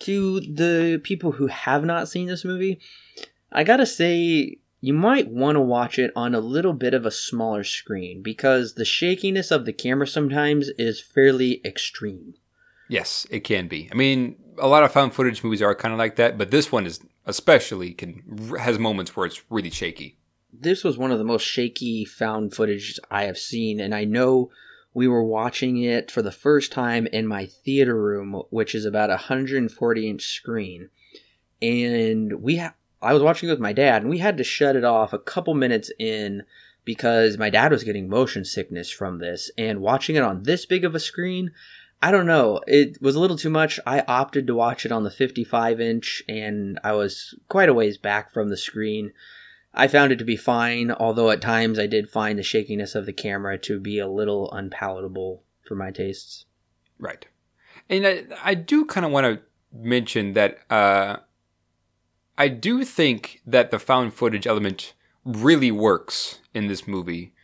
[0.00, 2.80] to the people who have not seen this movie.
[3.50, 7.10] I gotta say, you might want to watch it on a little bit of a
[7.10, 12.34] smaller screen because the shakiness of the camera sometimes is fairly extreme.
[12.88, 13.88] Yes, it can be.
[13.92, 16.72] I mean, a lot of found footage movies are kind of like that, but this
[16.72, 20.16] one is especially can has moments where it's really shaky.
[20.52, 24.50] This was one of the most shaky found footage I have seen, and I know
[24.94, 29.10] we were watching it for the first time in my theater room, which is about
[29.10, 30.88] a 140 inch screen.
[31.60, 34.74] And we ha- I was watching it with my dad, and we had to shut
[34.74, 36.42] it off a couple minutes in
[36.84, 39.50] because my dad was getting motion sickness from this.
[39.58, 41.52] And watching it on this big of a screen,
[42.00, 43.80] I don't know, it was a little too much.
[43.86, 47.98] I opted to watch it on the 55 inch, and I was quite a ways
[47.98, 49.12] back from the screen.
[49.74, 53.06] I found it to be fine, although at times I did find the shakiness of
[53.06, 56.44] the camera to be a little unpalatable for my tastes.
[56.98, 57.26] Right.
[57.88, 59.40] And I, I do kind of want to
[59.72, 61.18] mention that uh,
[62.36, 67.34] I do think that the found footage element really works in this movie.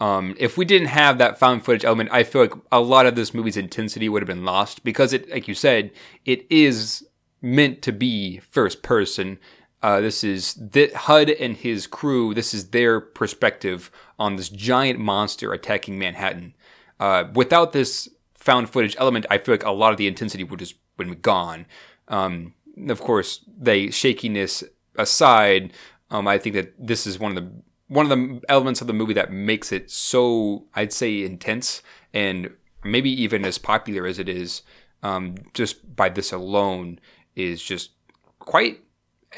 [0.00, 3.14] Um, if we didn't have that found footage element, I feel like a lot of
[3.14, 5.92] this movie's intensity would have been lost because it, like you said,
[6.24, 7.06] it is
[7.40, 9.38] meant to be first person.
[9.82, 12.34] Uh, this is the, HUD and his crew.
[12.34, 16.54] This is their perspective on this giant monster attacking Manhattan.
[16.98, 20.58] Uh, without this found footage element, I feel like a lot of the intensity would
[20.58, 21.66] just been gone.
[22.08, 22.54] Um,
[22.88, 24.64] of course, the shakiness
[24.96, 25.72] aside,
[26.10, 27.50] um, I think that this is one of the
[27.94, 31.80] one of the elements of the movie that makes it so I'd say intense
[32.12, 32.50] and
[32.82, 34.62] maybe even as popular as it is.
[35.02, 36.98] Um, just by this alone
[37.36, 37.90] is just
[38.38, 38.80] quite.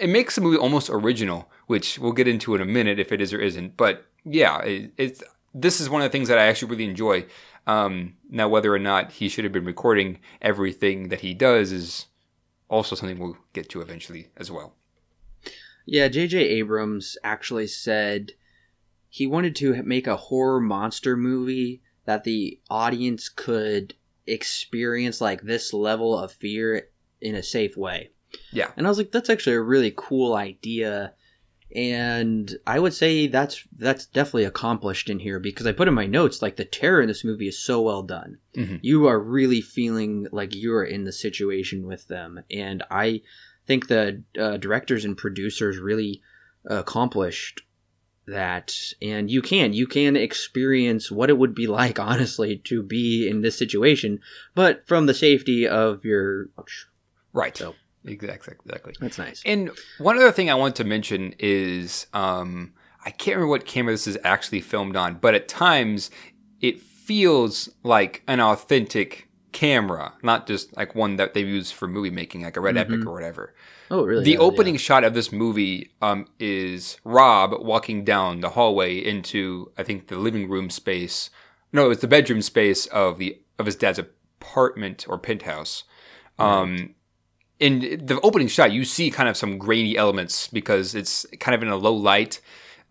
[0.00, 3.20] It makes the movie almost original, which we'll get into in a minute if it
[3.20, 3.76] is or isn't.
[3.76, 7.26] But yeah, it, it's this is one of the things that I actually really enjoy.
[7.66, 12.06] Um, now, whether or not he should have been recording everything that he does is
[12.68, 14.74] also something we'll get to eventually as well.
[15.84, 16.38] Yeah, J.J.
[16.38, 18.32] Abrams actually said
[19.08, 23.94] he wanted to make a horror monster movie that the audience could
[24.26, 26.88] experience like this level of fear
[27.20, 28.10] in a safe way.
[28.52, 28.70] Yeah.
[28.76, 31.14] And I was like, that's actually a really cool idea.
[31.74, 36.06] And I would say that's that's definitely accomplished in here because I put in my
[36.06, 38.38] notes like the terror in this movie is so well done.
[38.54, 38.78] Mhm.
[38.82, 43.22] You are really feeling like you're in the situation with them, and I
[43.66, 46.22] think the uh, directors and producers really
[46.64, 47.62] accomplished
[48.26, 48.74] that.
[49.00, 53.42] And you can you can experience what it would be like, honestly, to be in
[53.42, 54.20] this situation,
[54.54, 56.48] but from the safety of your.
[57.32, 57.56] Right.
[57.56, 57.74] So-
[58.08, 58.54] Exactly.
[58.64, 58.94] Exactly.
[59.00, 59.42] That's nice.
[59.44, 62.72] And one other thing I want to mention is um,
[63.04, 66.08] I can't remember what camera this is actually filmed on, but at times
[66.60, 72.10] it feels like an authentic camera, not just like one that they use for movie
[72.10, 73.54] making, like a Red Epic or whatever.
[73.90, 74.24] Oh, really?
[74.24, 74.80] The opening yeah.
[74.80, 80.16] shot of this movie um, is Rob walking down the hallway into, I think, the
[80.16, 81.30] living room space.
[81.72, 85.84] No, it's the bedroom space of the of his dad's apartment or penthouse.
[86.38, 86.94] Um,
[87.58, 91.62] in the opening shot, you see kind of some grainy elements because it's kind of
[91.62, 92.40] in a low light.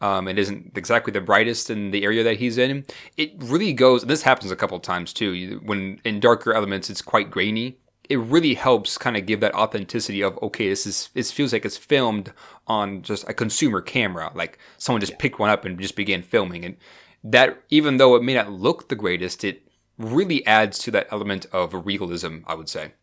[0.02, 2.86] Um, it isn't exactly the brightest in the area that he's in.
[3.16, 4.04] It really goes.
[4.04, 5.62] This happens a couple of times too.
[5.64, 7.78] When in darker elements, it's quite grainy.
[8.10, 11.10] It really helps kind of give that authenticity of okay, this is.
[11.16, 12.32] It feels like it's filmed
[12.68, 16.64] on just a consumer camera, like someone just picked one up and just began filming.
[16.64, 16.78] And
[17.24, 21.46] that even though it may not look the greatest, it really adds to that element
[21.52, 22.94] of realism, I would say.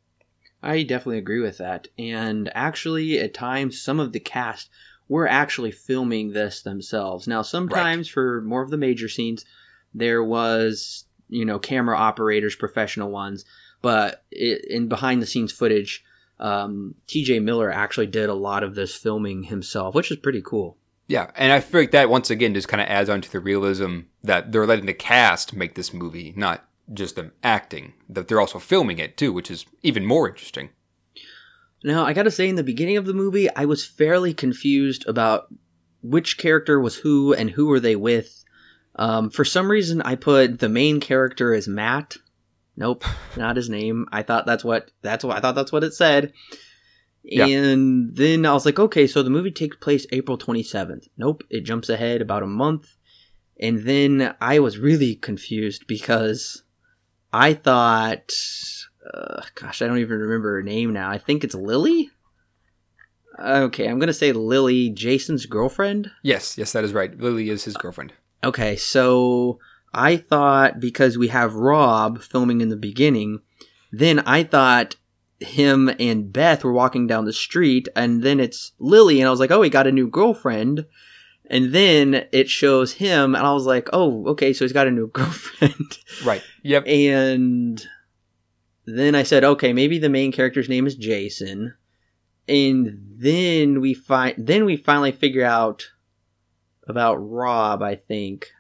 [0.63, 1.89] I definitely agree with that.
[1.99, 4.71] And actually, at times, some of the cast
[5.09, 7.27] were actually filming this themselves.
[7.27, 8.13] Now, sometimes right.
[8.13, 9.45] for more of the major scenes,
[9.93, 13.45] there was, you know, camera operators, professional ones,
[13.83, 16.05] but it, in behind the scenes footage,
[16.39, 20.79] um, TJ Miller actually did a lot of this filming himself, which is pretty cool.
[21.09, 23.41] Yeah, and I feel like that once again just kind of adds on to the
[23.41, 27.93] realism that they're letting the cast make this movie, not just them acting.
[28.09, 30.71] That they're also filming it too, which is even more interesting.
[31.85, 35.53] Now, I gotta say, in the beginning of the movie, I was fairly confused about
[36.03, 38.45] which character was who and who were they with.
[38.97, 42.17] Um, for some reason, I put the main character as Matt.
[42.77, 43.05] Nope,
[43.37, 44.07] not his name.
[44.13, 46.33] I thought that's what that's what I thought that's what it said.
[47.23, 47.47] Yeah.
[47.47, 51.09] And then I was like, okay, so the movie takes place April 27th.
[51.17, 52.97] Nope, it jumps ahead about a month.
[53.61, 56.65] And then I was really confused because
[57.33, 58.33] I thought,
[59.15, 61.11] uh, gosh, I don't even remember her name now.
[61.11, 62.11] I think it's Lily.
[63.39, 66.11] Okay, I'm gonna say Lily, Jason's girlfriend.
[66.23, 67.17] Yes, yes, that is right.
[67.19, 68.13] Lily is his girlfriend.
[68.45, 69.59] Okay, so
[69.95, 73.41] I thought because we have Rob filming in the beginning,
[73.91, 74.97] then I thought
[75.41, 79.41] him and Beth were walking down the street, and then it's Lily, and I was
[79.41, 80.87] like, oh, he got a new girlfriend.
[81.47, 84.93] And then it shows him, and I was like, oh, okay, so he's got a
[84.93, 85.99] new girlfriend.
[86.25, 86.43] Right.
[86.63, 86.87] Yep.
[86.87, 87.87] And
[88.87, 91.75] then I said, okay, maybe the main character's name is Jason.
[92.49, 95.91] And then we find, then we finally figure out
[96.89, 98.51] about Rob, I think.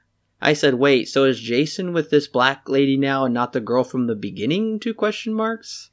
[0.42, 3.85] I said, wait, so is Jason with this black lady now and not the girl
[3.85, 4.81] from the beginning?
[4.81, 5.90] Two question marks.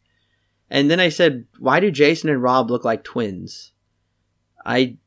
[0.72, 3.74] And then I said, why do Jason and Rob look like twins?
[4.66, 4.98] I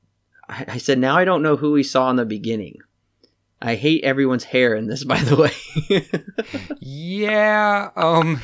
[0.48, 2.78] I said, now I don't know who we saw in the beginning.
[3.60, 6.06] I hate everyone's hair in this, by the way.
[6.80, 8.42] yeah, um,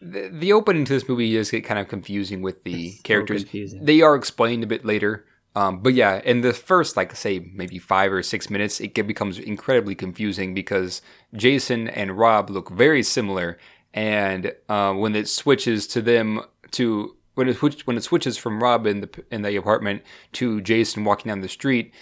[0.00, 3.44] the, the, opening to this movie does get kind of confusing with the it's characters.
[3.50, 7.50] So they are explained a bit later, um, but yeah, in the first, like say,
[7.54, 11.00] maybe five or six minutes, it becomes incredibly confusing because
[11.34, 13.58] Jason and Rob look very similar,
[13.92, 18.86] and uh, when it switches to them to when it when it switches from Rob
[18.86, 21.92] in the in the apartment to Jason walking down the street,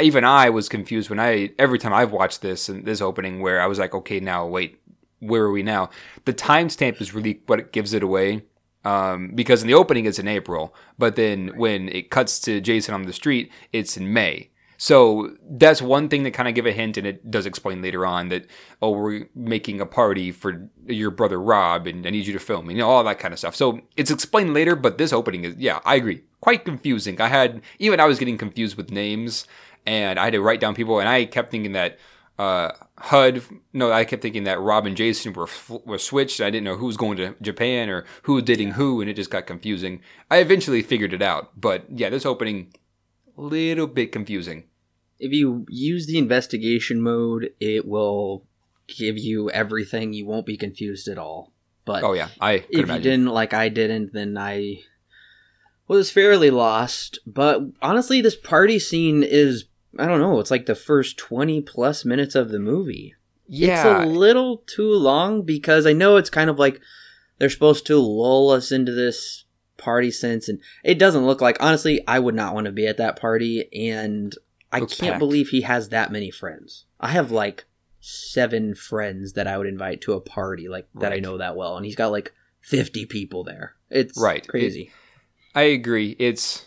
[0.00, 3.60] even I was confused when I every time I've watched this and this opening where
[3.60, 4.80] I was like, okay, now wait,
[5.20, 5.90] where are we now?
[6.24, 8.44] The timestamp is really what gives it away.
[8.86, 12.94] Um, because in the opening it's in April, but then when it cuts to Jason
[12.94, 14.50] on the street, it's in May.
[14.78, 18.06] So that's one thing that kind of give a hint, and it does explain later
[18.06, 18.46] on that
[18.80, 22.70] oh, we're making a party for your brother Rob, and I need you to film,
[22.70, 23.56] you know, all that kind of stuff.
[23.56, 27.20] So it's explained later, but this opening is yeah, I agree, quite confusing.
[27.20, 29.48] I had even I was getting confused with names,
[29.84, 31.98] and I had to write down people, and I kept thinking that
[32.38, 33.42] uh, HUD.
[33.72, 35.48] No, I kept thinking that Rob and Jason were
[35.84, 36.40] were switched.
[36.40, 39.14] I didn't know who was going to Japan or who was dating who, and it
[39.14, 40.00] just got confusing.
[40.30, 42.74] I eventually figured it out, but yeah, this opening
[43.36, 44.64] little bit confusing.
[45.18, 48.44] If you use the investigation mode, it will
[48.86, 50.12] give you everything.
[50.12, 51.52] You won't be confused at all.
[51.84, 52.96] But oh yeah, I if imagine.
[52.96, 54.82] you didn't like I didn't, then I
[55.88, 57.18] was fairly lost.
[57.26, 59.64] But honestly, this party scene is
[59.98, 60.40] I don't know.
[60.40, 63.14] It's like the first twenty plus minutes of the movie.
[63.48, 66.80] Yeah, it's a little too long because I know it's kind of like
[67.38, 69.44] they're supposed to lull us into this
[69.76, 72.96] party sense and it doesn't look like honestly i would not want to be at
[72.96, 74.34] that party and
[74.72, 75.18] i can't packed.
[75.18, 77.66] believe he has that many friends i have like
[78.00, 81.16] seven friends that i would invite to a party like that right.
[81.16, 82.32] i know that well and he's got like
[82.62, 86.66] 50 people there it's right crazy it, i agree it's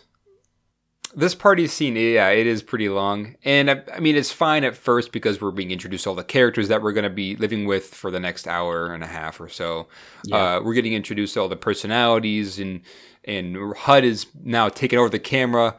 [1.14, 4.76] this party scene, yeah, it is pretty long, and I, I, mean it's fine at
[4.76, 7.66] first because we're being introduced to all the characters that we're going to be living
[7.66, 9.88] with for the next hour and a half or so.
[10.24, 10.56] Yeah.
[10.56, 12.82] Uh, we're getting introduced to all the personalities, and
[13.24, 15.76] and HUD is now taking over the camera.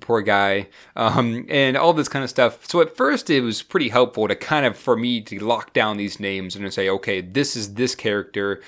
[0.00, 2.66] Poor guy, um, and all this kind of stuff.
[2.68, 5.96] So at first, it was pretty helpful to kind of for me to lock down
[5.96, 8.60] these names and to say, okay, this is this character.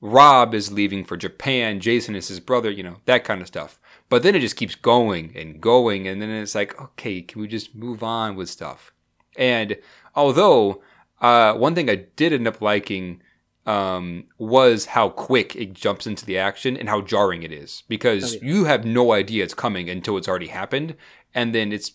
[0.00, 1.78] Rob is leaving for Japan.
[1.78, 2.70] Jason is his brother.
[2.70, 3.78] You know that kind of stuff.
[4.12, 7.48] But then it just keeps going and going, and then it's like, okay, can we
[7.48, 8.92] just move on with stuff?
[9.38, 9.78] And
[10.14, 10.82] although
[11.22, 13.22] uh, one thing I did end up liking
[13.64, 18.34] um, was how quick it jumps into the action and how jarring it is because
[18.34, 18.52] oh, yeah.
[18.52, 20.94] you have no idea it's coming until it's already happened,
[21.34, 21.92] and then it's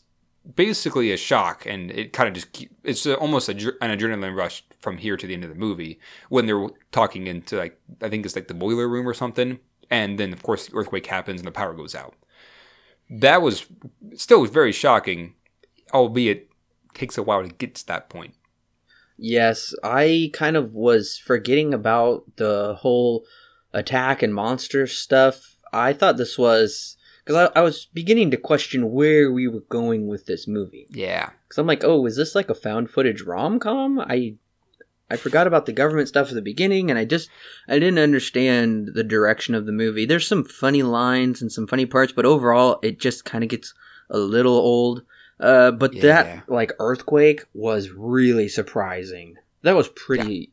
[0.56, 4.98] basically a shock, and it kind of just it's almost a, an adrenaline rush from
[4.98, 6.00] here to the end of the movie
[6.30, 9.60] when they're talking into like I think it's like the boiler room or something,
[9.90, 12.16] and then of course the earthquake happens and the power goes out.
[13.10, 13.66] That was
[14.16, 15.36] still very shocking,
[15.94, 16.50] albeit
[16.94, 18.34] takes a while to get to that point.
[19.18, 23.26] Yes, I kind of was forgetting about the whole
[23.74, 25.56] attack and monster stuff.
[25.74, 30.08] I thought this was because I, I was beginning to question where we were going
[30.08, 30.88] with this movie.
[30.90, 31.32] Yeah.
[31.44, 34.00] Because I'm like, oh, is this like a found footage rom com?
[34.00, 34.36] I
[35.10, 37.30] I forgot about the government stuff at the beginning, and I just
[37.68, 40.06] I didn't understand the direction of the movie.
[40.06, 43.74] There's some funny lines and some funny parts, but overall, it just kind of gets
[44.10, 45.04] a little old.
[45.40, 46.02] Uh, but Yeah.
[46.02, 49.36] that like earthquake was really surprising.
[49.62, 50.52] That was pretty.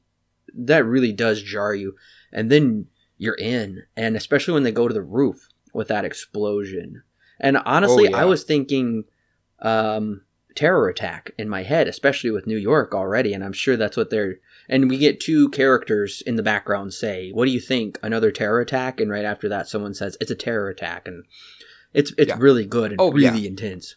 [0.57, 1.97] That really does jar you,
[2.33, 2.87] and then
[3.19, 7.03] you're in, and especially when they go to the roof with that explosion.
[7.41, 8.17] And honestly, Oh, yeah.
[8.19, 9.05] I was thinking
[9.61, 10.23] um,
[10.55, 14.11] terror attack in my head, especially with New York already, and I'm sure that's what
[14.11, 14.37] they're.
[14.69, 17.99] And we get two characters in the background say, "What do you think?
[18.03, 21.25] Another terror attack?" And right after that, someone says, "It's a terror attack," and
[21.93, 22.37] it's it's Yeah.
[22.39, 23.31] really good and Oh, yeah.
[23.31, 23.97] really intense.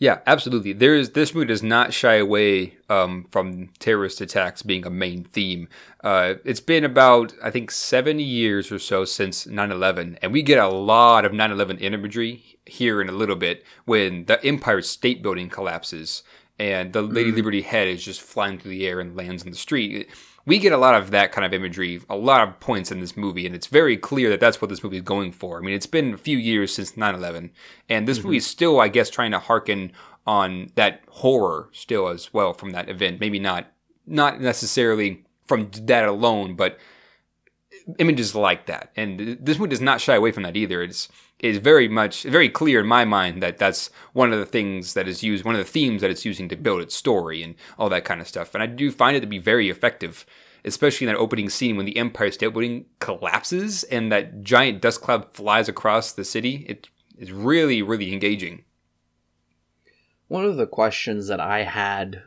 [0.00, 0.72] Yeah, absolutely.
[0.72, 5.24] There is this movie does not shy away um, from terrorist attacks being a main
[5.24, 5.68] theme.
[6.02, 10.58] Uh, it's been about I think seven years or so since 9/11, and we get
[10.58, 15.50] a lot of 9/11 imagery here in a little bit when the Empire State Building
[15.50, 16.22] collapses
[16.58, 19.56] and the Lady Liberty head is just flying through the air and lands on the
[19.56, 20.08] street.
[20.46, 23.16] We get a lot of that kind of imagery, a lot of points in this
[23.16, 25.58] movie, and it's very clear that that's what this movie is going for.
[25.58, 27.50] I mean, it's been a few years since 9 11,
[27.88, 28.36] and this movie mm-hmm.
[28.36, 29.92] is still, I guess, trying to hearken
[30.26, 33.20] on that horror still as well from that event.
[33.20, 33.66] Maybe not
[34.06, 36.78] not necessarily from that alone, but
[37.98, 38.90] images like that.
[38.96, 40.82] And this movie does not shy away from that either.
[40.82, 41.08] It's
[41.40, 45.08] is very much very clear in my mind that that's one of the things that
[45.08, 47.88] is used, one of the themes that it's using to build its story and all
[47.88, 48.54] that kind of stuff.
[48.54, 50.26] And I do find it to be very effective,
[50.64, 55.00] especially in that opening scene when the Empire State Building collapses and that giant dust
[55.00, 56.66] cloud flies across the city.
[56.68, 56.88] It
[57.18, 58.64] is really, really engaging.
[60.28, 62.22] One of the questions that I had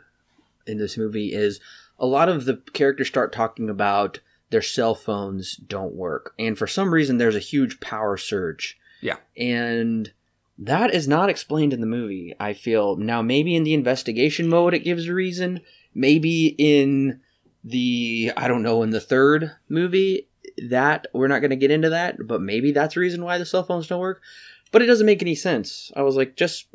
[0.65, 1.59] in this movie is
[1.99, 4.19] a lot of the characters start talking about
[4.53, 8.77] their cell phones don't work, and for some reason there's a huge power surge.
[9.01, 9.17] Yeah.
[9.35, 10.13] And
[10.59, 12.95] that is not explained in the movie, I feel.
[12.95, 15.59] Now, maybe in the investigation mode it gives a reason.
[15.93, 17.19] Maybe in
[17.63, 20.27] the, I don't know, in the third movie,
[20.69, 23.45] that, we're not going to get into that, but maybe that's the reason why the
[23.45, 24.21] cell phones don't work.
[24.71, 25.91] But it doesn't make any sense.
[25.95, 26.67] I was like, just,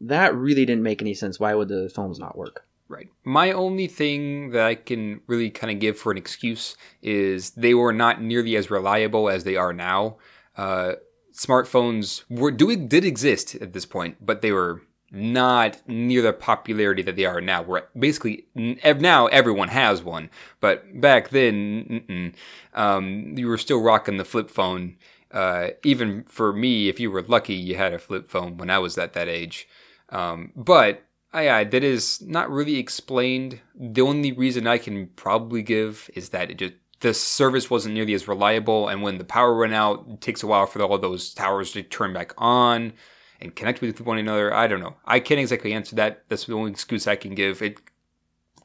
[0.00, 1.38] that really didn't make any sense.
[1.38, 2.64] Why would the phones not work?
[2.90, 3.08] Right.
[3.22, 7.72] My only thing that I can really kind of give for an excuse is they
[7.72, 10.16] were not nearly as reliable as they are now.
[10.56, 10.94] Uh,
[11.32, 14.82] smartphones were doing did exist at this point, but they were
[15.12, 17.62] not near the popularity that they are now.
[17.62, 20.28] Where basically now everyone has one,
[20.58, 22.34] but back then,
[22.74, 24.96] um, you were still rocking the flip phone.
[25.30, 28.80] Uh, even for me, if you were lucky, you had a flip phone when I
[28.80, 29.68] was at that age.
[30.08, 33.60] Um, but uh, yeah, that is not really explained.
[33.74, 38.12] The only reason I can probably give is that it just the service wasn't nearly
[38.14, 41.32] as reliable, and when the power went out, it takes a while for all those
[41.32, 42.92] towers to turn back on
[43.40, 44.52] and connect with one another.
[44.52, 44.96] I don't know.
[45.06, 46.24] I can't exactly answer that.
[46.28, 47.62] That's the only excuse I can give.
[47.62, 47.78] It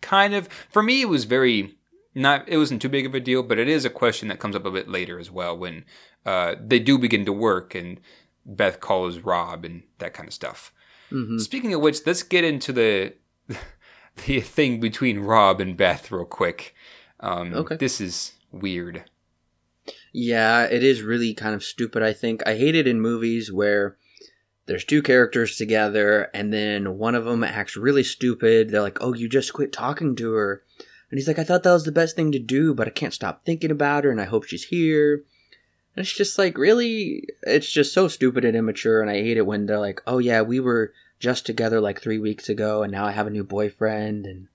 [0.01, 1.75] kind of for me, it was very
[2.13, 2.47] not.
[2.47, 4.65] It wasn't too big of a deal, but it is a question that comes up
[4.65, 5.85] a bit later as well when
[6.25, 8.01] uh, they do begin to work and
[8.45, 10.73] Beth calls Rob and that kind of stuff.
[11.15, 11.37] Mm-hmm.
[11.37, 13.13] Speaking of which, let's get into the
[14.25, 16.75] the thing between Rob and Beth real quick.
[17.21, 17.77] Um, Okay.
[17.77, 19.05] This is weird.
[20.11, 22.41] Yeah, it is really kind of stupid, I think.
[22.45, 23.97] I hate it in movies where
[24.65, 28.69] there's two characters together and then one of them acts really stupid.
[28.69, 30.63] They're like, oh, you just quit talking to her.
[31.11, 33.13] And he's like, I thought that was the best thing to do, but I can't
[33.13, 35.23] stop thinking about her and I hope she's here.
[35.97, 37.27] It's just like, really?
[37.43, 39.01] It's just so stupid and immature.
[39.01, 42.19] And I hate it when they're like, oh, yeah, we were just together like three
[42.19, 44.25] weeks ago and now I have a new boyfriend.
[44.25, 44.47] And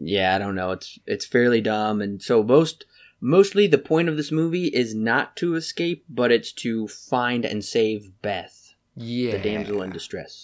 [0.00, 0.72] yeah, I don't know.
[0.72, 2.00] It's, it's fairly dumb.
[2.00, 2.84] And so most
[3.20, 7.64] mostly the point of this movie is not to escape, but it's to find and
[7.64, 9.32] save Beth, Yeah.
[9.32, 10.40] the damsel in distress.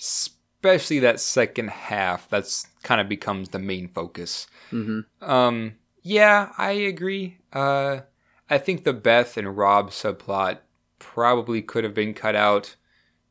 [0.61, 2.29] Especially that second half.
[2.29, 4.47] That's kind of becomes the main focus.
[4.71, 7.39] hmm Um, yeah, I agree.
[7.53, 8.01] Uh,
[8.49, 10.59] I think the Beth and Rob subplot
[10.99, 12.77] probably could have been cut out.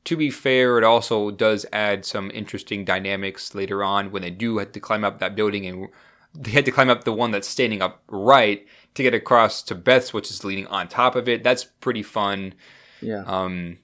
[0.05, 4.57] To be fair, it also does add some interesting dynamics later on when they do
[4.57, 5.88] have to climb up that building and
[6.34, 9.76] they had to climb up the one that's standing up right to get across to
[9.76, 11.43] Beth's, which is leaning on top of it.
[11.43, 12.53] That's pretty fun.
[13.01, 13.24] Yeah.
[13.26, 13.78] Um,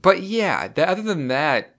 [0.00, 1.74] but yeah, th- other than that,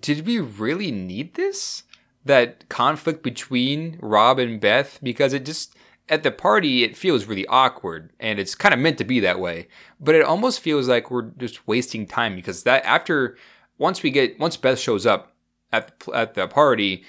[0.00, 1.82] did we really need this?
[2.24, 4.98] That conflict between Rob and Beth?
[5.02, 5.74] Because it just,
[6.08, 9.38] at the party, it feels really awkward and it's kind of meant to be that
[9.40, 9.68] way.
[10.00, 13.36] But it almost feels like we're just wasting time because that after,
[13.78, 15.34] once we get, once Beth shows up
[15.72, 17.04] at, the- at the party,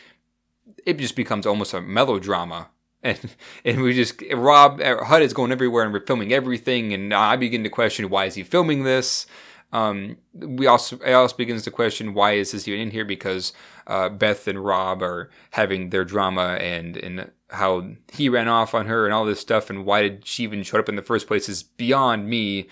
[0.85, 2.69] it just becomes almost a melodrama.
[3.01, 3.17] And
[3.63, 7.63] and we just Rob Hud is going everywhere and we're filming everything, and I begin
[7.63, 9.25] to question why is he filming this.
[9.71, 13.53] Um, we also it also begins to question why is this even in here because
[13.85, 18.87] uh, Beth and Rob are having their drama and and how he ran off on
[18.87, 21.27] her and all this stuff and why did she even show up in the first
[21.27, 22.67] place is beyond me.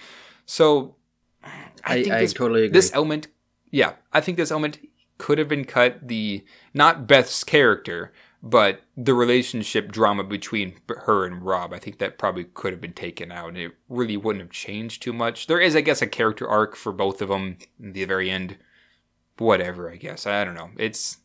[0.46, 0.96] So
[1.44, 1.52] I,
[1.84, 2.74] I, think I this, totally agree.
[2.74, 3.28] this element,
[3.72, 4.80] yeah, I think this element
[5.18, 6.08] could have been cut.
[6.08, 6.44] The
[6.74, 8.12] not Beth's character,
[8.50, 11.74] but the relationship drama between her and Rob.
[11.74, 15.02] I think that probably could have been taken out, and it really wouldn't have changed
[15.02, 15.48] too much.
[15.48, 18.58] There is, I guess, a character arc for both of them in the very end.
[19.38, 20.26] Whatever, I guess.
[20.26, 20.70] I don't know.
[20.78, 21.18] It's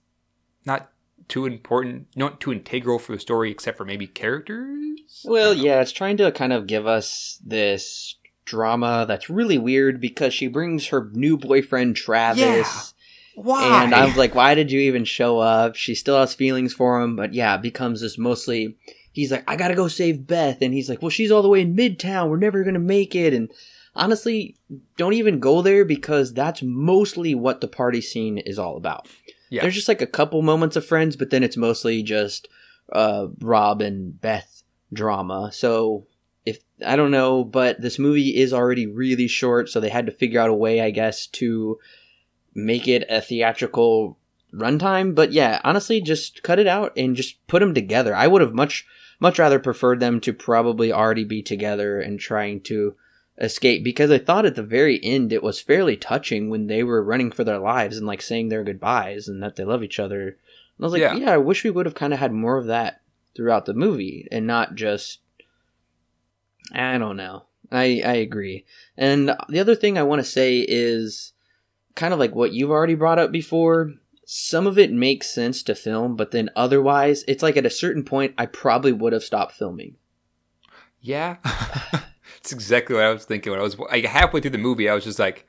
[0.66, 0.91] not
[1.29, 5.23] too important, not too integral for the story, except for maybe characters.
[5.25, 10.35] Well, yeah, it's trying to kind of give us this drama that's really weird because
[10.35, 12.91] she brings her new boyfriend Travis.
[13.35, 13.85] Why?
[13.85, 15.76] And I was like, why did you even show up?
[15.76, 18.76] She still has feelings for him, but yeah, becomes this mostly.
[19.12, 20.62] He's like, I gotta go save Beth.
[20.62, 22.28] And he's like, well, she's all the way in Midtown.
[22.28, 23.35] We're never gonna make it.
[23.35, 23.51] And
[23.95, 24.57] honestly,
[24.97, 29.09] don't even go there because that's mostly what the party scene is all about.
[29.51, 29.62] Yeah.
[29.62, 32.49] There's just like a couple moments of friends, but then it's mostly just
[32.93, 34.62] uh, Rob and Beth
[34.93, 35.51] drama.
[35.53, 36.07] So
[36.45, 40.12] if I don't know, but this movie is already really short, so they had to
[40.12, 41.78] figure out a way, I guess, to
[42.55, 44.18] make it a theatrical
[44.53, 45.14] runtime.
[45.14, 48.14] But yeah, honestly, just cut it out and just put them together.
[48.14, 48.86] I would have much
[49.20, 52.96] much rather preferred them to probably already be together and trying to
[53.38, 57.03] escape because I thought at the very end it was fairly touching when they were
[57.03, 60.22] running for their lives and like saying their goodbyes and that they love each other.
[60.22, 60.36] And
[60.80, 61.14] I was like, Yeah.
[61.14, 63.00] yeah, I wish we would have kind of had more of that
[63.36, 65.20] throughout the movie and not just
[66.72, 67.44] I don't know.
[67.70, 68.64] I I agree.
[68.96, 71.32] And the other thing I want to say is
[71.95, 73.93] kind of like what you've already brought up before.
[74.24, 78.05] Some of it makes sense to film, but then otherwise, it's like at a certain
[78.05, 79.97] point, I probably would have stopped filming.
[81.01, 81.36] Yeah.
[82.43, 84.88] It's exactly what I was thinking when I was like halfway through the movie.
[84.88, 85.47] I was just like,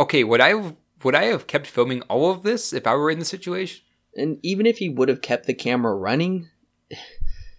[0.00, 0.74] okay, would I have,
[1.04, 3.84] would I have kept filming all of this if I were in the situation?
[4.16, 6.48] And even if he would have kept the camera running,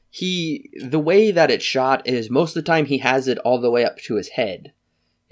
[0.10, 3.62] he the way that it's shot is most of the time he has it all
[3.62, 4.74] the way up to his head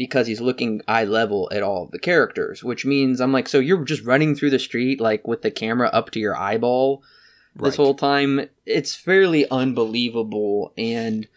[0.02, 3.84] because he's looking eye level at all the characters, which means I'm like, so you're
[3.84, 7.04] just running through the street like with the camera up to your eyeball
[7.54, 7.76] this Right.
[7.76, 8.49] whole time.
[8.66, 11.28] It's fairly unbelievable and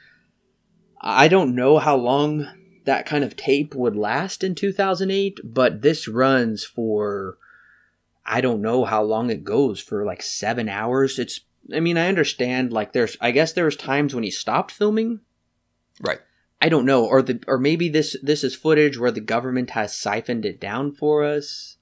[0.98, 2.46] I don't know how long
[2.86, 7.36] that kind of tape would last in 2008, but this runs for
[8.24, 11.18] I don't know how long it goes for like 7 hours.
[11.18, 11.40] It's
[11.74, 15.20] I mean, I understand like there's I guess there was times when he stopped filming.
[16.00, 16.20] Right.
[16.64, 19.94] I don't know or the or maybe this this is footage where the government has
[19.94, 21.76] siphoned it down for us.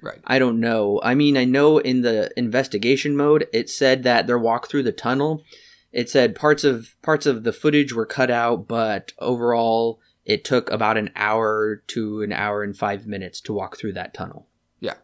[0.00, 0.20] Right.
[0.24, 1.02] I don't know.
[1.04, 4.90] I mean, I know in the investigation mode, it said that their walk through the
[4.90, 5.44] tunnel.
[5.92, 10.70] It said parts of parts of the footage were cut out, but overall, it took
[10.70, 14.48] about an hour to an hour and five minutes to walk through that tunnel.
[14.80, 14.94] Yeah.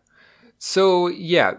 [0.57, 1.59] So yeah,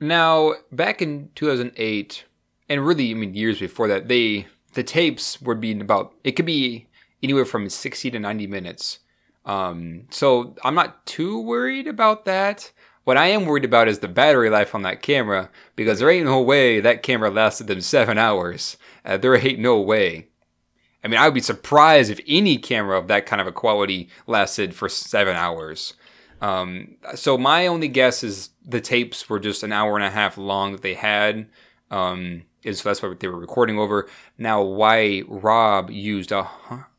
[0.00, 2.24] now back in 2008,
[2.70, 6.46] and really, I mean, years before that, they the tapes would be about it could
[6.46, 6.86] be
[7.22, 8.98] anywhere from 60 to 90 minutes.
[9.44, 12.72] Um, so I'm not too worried about that.
[13.04, 16.26] What I am worried about is the battery life on that camera because there ain't
[16.26, 18.76] no way that camera lasted them seven hours.
[19.04, 20.28] Uh, there ain't no way.
[21.04, 24.08] I mean, I would be surprised if any camera of that kind of a quality
[24.28, 25.94] lasted for seven hours.
[26.40, 30.38] Um, so my only guess is the tapes were just an hour and a half
[30.38, 31.48] long that they had.
[31.90, 34.08] Um, so that's what they were recording over.
[34.38, 36.44] Now, why Rob used a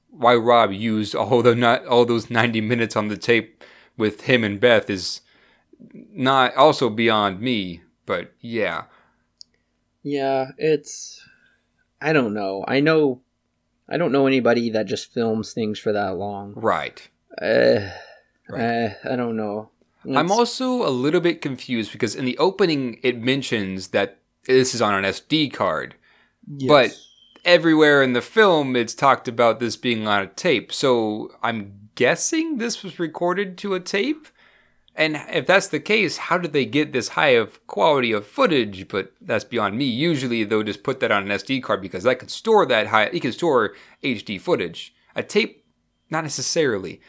[0.09, 3.63] why Rob used all the not all those ninety minutes on the tape
[3.97, 5.21] with him and Beth is
[5.93, 7.81] not also beyond me.
[8.05, 8.83] But yeah,
[10.03, 11.21] Yeah, it's.
[12.01, 12.65] I don't know.
[12.67, 13.21] I know.
[13.87, 16.53] I don't know anybody that just films things for that long.
[16.55, 17.07] right.
[17.41, 17.89] Uh,
[18.49, 18.61] Right.
[18.61, 19.69] uh, I don't know.
[20.05, 24.81] I'm also a little bit confused because in the opening it mentions that this is
[24.81, 25.95] on an SD card.
[26.67, 26.97] but-
[27.45, 30.71] everywhere in the film it's talked about this being on a tape.
[30.71, 34.27] So I'm guessing this was recorded to a tape.
[34.95, 38.87] And if that's the case, how did they get this high of quality of footage?
[38.87, 39.85] But that's beyond me.
[39.85, 43.05] Usually they'll just put that on an SD card because that can store that high.
[43.05, 43.73] It can store
[44.03, 44.93] HD footage.
[45.15, 45.65] A tape,
[46.11, 47.01] not necessarily.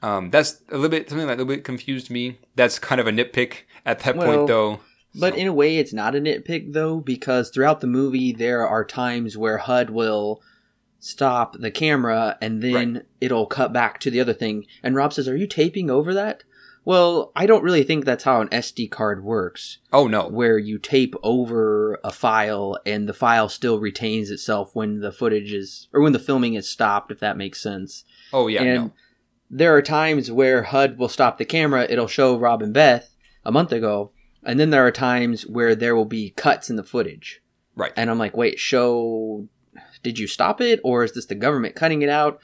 [0.00, 2.38] Um, that's a little bit something that a little bit confused me.
[2.54, 4.80] That's kind of a nitpick at that Well, point, though.
[5.14, 8.66] But So- in a way, it's not a nitpick though, because throughout the movie, there
[8.66, 10.42] are times where HUD will
[10.98, 14.66] stop the camera and then it'll cut back to the other thing.
[14.82, 16.44] And Rob says, Are you taping over that?
[16.86, 20.28] Well, I don't really think that's how an SD card works, Oh no.
[20.28, 25.50] where you tape over a file and the file still retains itself when the footage
[25.52, 28.04] is, or when the filming is stopped, if that makes sense.
[28.34, 28.62] Oh yeah.
[28.62, 28.92] and no.
[29.50, 33.14] there are times where HUD will stop the camera, it'll show Rob and Beth
[33.46, 34.10] a month ago,
[34.44, 37.40] and then there are times where there will be cuts in the footage.
[37.76, 37.92] Right.
[37.96, 39.48] And I'm like, wait, show,
[40.02, 42.38] did you stop it, or is this the government cutting it out?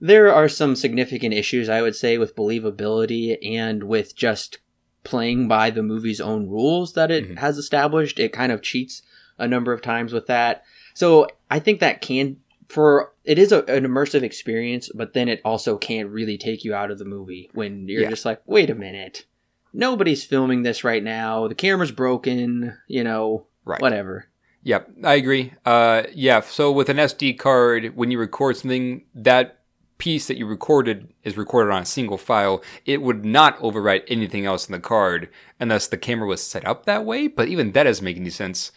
[0.00, 4.58] There are some significant issues, I would say, with believability and with just
[5.04, 7.38] playing by the movie's own rules that it Mhm.
[7.38, 8.18] has established.
[8.18, 9.02] It kind of cheats
[9.38, 10.64] a number of times with that.
[10.94, 12.38] So I think that can,
[12.68, 16.74] for it is a, an immersive experience, but then it also can really take you
[16.74, 18.10] out of the movie when you're Yeah.
[18.10, 19.24] just like, wait a minute,
[19.72, 21.48] nobody's filming this right now.
[21.48, 23.80] The camera's broken, you know, Right.
[23.80, 24.28] whatever.
[24.62, 25.52] Yep, I agree.
[25.64, 29.60] Uh, yeah, so with an SD card, when you record something, that
[29.98, 32.62] piece that you recorded is recorded on a single file.
[32.84, 36.84] It would not overwrite anything else in the card unless the camera was set up
[36.84, 37.28] that way.
[37.28, 38.72] But even that doesn't make any sense.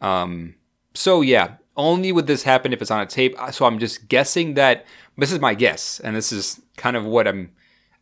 [0.00, 0.54] Um,
[0.94, 3.36] so yeah, only would this happen if it's on a tape.
[3.52, 4.86] So I'm just guessing that
[5.16, 7.52] this is my guess, and this is kind of what I'm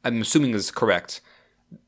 [0.04, 1.20] I'm assuming is correct.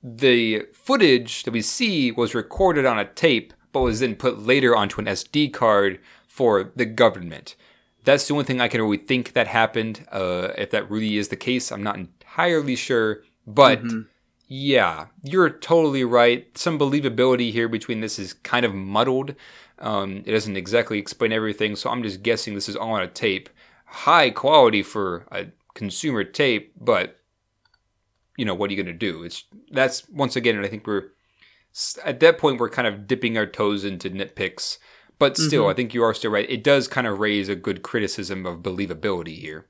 [0.03, 4.75] The footage that we see was recorded on a tape, but was then put later
[4.77, 7.55] onto an SD card for the government.
[8.05, 10.07] That's the only thing I can really think that happened.
[10.11, 13.23] Uh, if that really is the case, I'm not entirely sure.
[13.47, 14.07] But Mhm.
[14.49, 16.47] yeah, you're totally right.
[16.57, 19.35] Some believability here between this is kind of muddled.
[19.79, 23.07] Um, it doesn't exactly explain everything, so I'm just guessing this is all on a
[23.07, 23.49] tape.
[23.87, 27.20] High quality for a consumer tape, but
[28.41, 29.23] you know what are you going to do?
[29.23, 31.09] It's that's once again, and I think we're
[32.05, 34.79] at that point we're kind of dipping our toes into nitpicks.
[35.19, 35.71] But still, Mhm.
[35.71, 36.49] I think you are still right.
[36.49, 39.67] It does kind of raise a good criticism of believability here.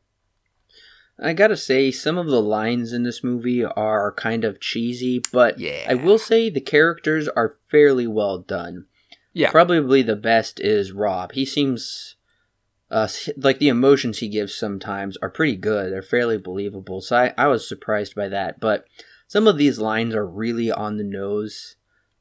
[1.18, 5.58] I gotta say, some of the lines in this movie are kind of cheesy, but
[5.58, 5.86] Yeah.
[5.88, 8.86] I will say the characters are fairly well done.
[9.32, 9.50] Yeah.
[9.50, 11.32] Probably the best is Rob.
[11.32, 12.14] He seems
[12.90, 15.92] uh, like the emotions he gives sometimes are pretty good.
[15.92, 17.00] They're fairly believable.
[17.00, 18.58] So I, I was surprised by that.
[18.58, 18.84] But
[19.28, 21.76] some of these lines are really on the nose.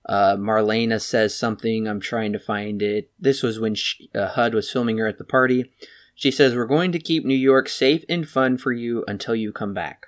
[0.06, 1.88] Uh, Marlena says something.
[1.88, 3.10] I'm trying to find it.
[3.20, 5.72] This was when she, uh, HUD was filming her at the party.
[6.14, 9.52] She says, We're going to keep New York safe and fun for you until you
[9.52, 10.08] come back.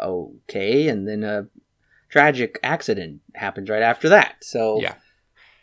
[0.00, 0.88] Okay.
[0.88, 1.46] And then a
[2.08, 4.42] tragic accident happens right after that.
[4.42, 4.94] So Yeah.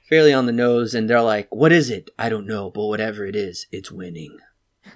[0.08, 0.94] Fairly on the nose.
[0.94, 2.10] And they're like, What is it?
[2.18, 2.70] I don't know.
[2.70, 4.38] But whatever it is, it's winning.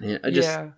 [0.00, 0.70] Yeah, just yeah.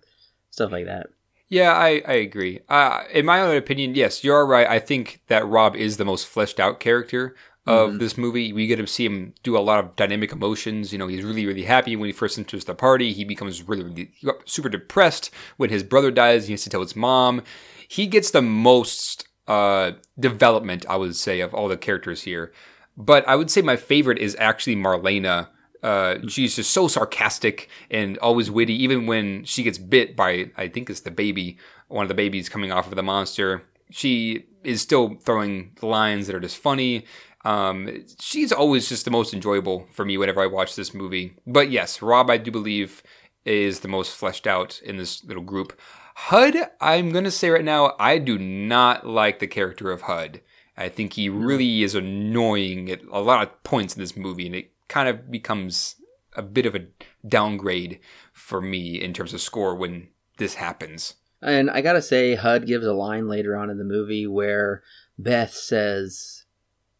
[0.49, 1.07] stuff like that.
[1.49, 2.61] Yeah, I, I agree.
[2.67, 4.67] Uh, in my own opinion, yes, you're right.
[4.67, 7.35] I think that Rob is the most fleshed out character
[7.67, 7.99] of Mhm.
[7.99, 8.51] this movie.
[8.51, 10.91] We get to see him do a lot of dynamic emotions.
[10.91, 13.13] You know, he's really, really happy when he first enters the party.
[13.13, 14.11] He becomes really, really
[14.45, 16.47] super depressed when his brother dies.
[16.47, 17.43] He has to tell his mom.
[17.87, 22.51] He gets the most uh, development, I would say, of all the characters here.
[22.95, 25.47] But I would say my favorite is actually Marlena.
[25.81, 30.67] Uh, she's just so sarcastic and always witty, even when she gets bit by, I
[30.67, 33.63] think it's the baby, one of the babies coming off of the monster.
[33.89, 37.05] She is still throwing lines that are just funny.
[37.43, 41.35] Um, she's always just the most enjoyable for me whenever I watch this movie.
[41.45, 43.03] But yes, Rob, I do believe,
[43.45, 45.77] is the most fleshed out in this little group.
[46.15, 50.41] HUD, I'm going to say right now, I do not like the character of HUD.
[50.75, 54.55] I think he really is annoying at a lot of points in this movie, and
[54.55, 55.95] it kind of becomes
[56.35, 56.85] a bit of a
[57.27, 57.99] downgrade
[58.31, 61.15] for me in terms of score when this happens.
[61.41, 64.81] And I gotta say, HUD gives a line later on in the movie where
[65.17, 66.45] Beth says,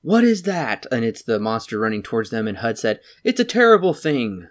[0.02, 0.86] What is that?
[0.92, 4.50] And it's the monster running towards them, and HUD said, It's a terrible thing.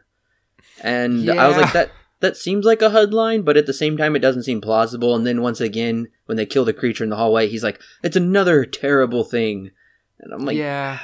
[0.83, 1.91] And I was like, That
[2.23, 5.14] that seems like a HUD line, but at the same time, it doesn't seem plausible.
[5.14, 8.16] And then once again, when they kill the creature in the hallway, he's like, It's
[8.16, 9.70] another terrible thing.
[10.18, 11.01] And I'm like, yeah.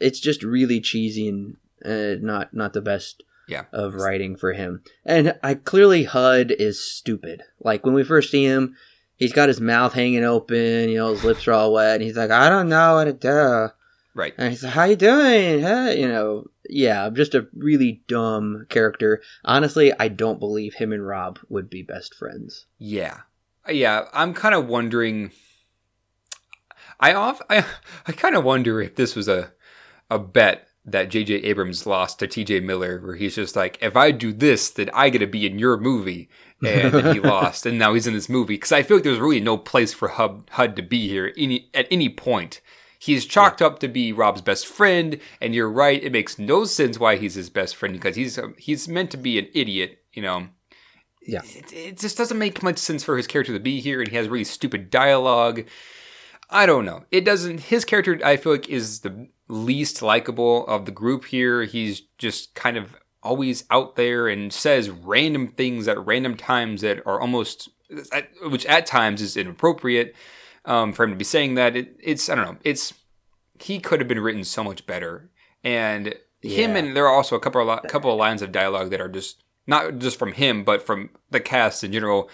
[0.00, 3.64] it's just really cheesy and uh, not not the best Yeah.
[3.72, 4.82] of writing for him.
[5.04, 7.42] And I clearly HUD is stupid.
[7.60, 8.76] Like when we first see him,
[9.16, 12.16] he's got his mouth hanging open, you know, his lips are all wet, and he's
[12.16, 13.72] like, "I don't know what to do."
[14.14, 14.34] Right.
[14.38, 15.90] And he's like, "How you doing?" Huh?
[15.96, 19.22] You know, yeah, just a really dumb character.
[19.44, 22.66] Honestly, I don't believe him and Rob would be best friends.
[22.78, 23.20] Yeah.
[23.68, 25.30] Yeah, I'm kind of wondering
[26.98, 27.64] I off I
[28.06, 29.52] I kind of wonder if this was a
[30.10, 31.34] a bet that J.J.
[31.34, 32.60] Abrams lost to T.J.
[32.60, 35.56] Miller, where he's just like, if I do this, then I get to be in
[35.56, 36.28] your movie,
[36.60, 39.40] and he lost, and now he's in this movie because I feel like there's really
[39.40, 42.60] no place for Hub HUD to be here any at any point.
[43.02, 46.00] He's chalked up to be Rob's best friend, and you're right.
[46.00, 49.16] It makes no sense why he's his best friend because he's um, he's meant to
[49.16, 50.46] be an idiot, you know.
[51.20, 51.40] Yeah.
[51.44, 54.14] It, it just doesn't make much sense for his character to be here, and he
[54.14, 55.64] has really stupid dialogue.
[56.48, 57.02] I don't know.
[57.10, 57.62] It doesn't.
[57.62, 61.64] His character, I feel like, is the least likable of the group here.
[61.64, 67.04] He's just kind of always out there and says random things at random times that
[67.04, 67.68] are almost,
[68.44, 70.14] which at times is inappropriate
[70.64, 71.76] um, for him to be saying that.
[71.76, 72.58] It, it's I don't know.
[72.64, 72.94] It's
[73.60, 75.30] he could have been written so much better,
[75.62, 76.56] and yeah.
[76.56, 79.08] him and there are also a couple of couple of lines of dialogue that are
[79.08, 82.28] just not just from him, but from the cast in general,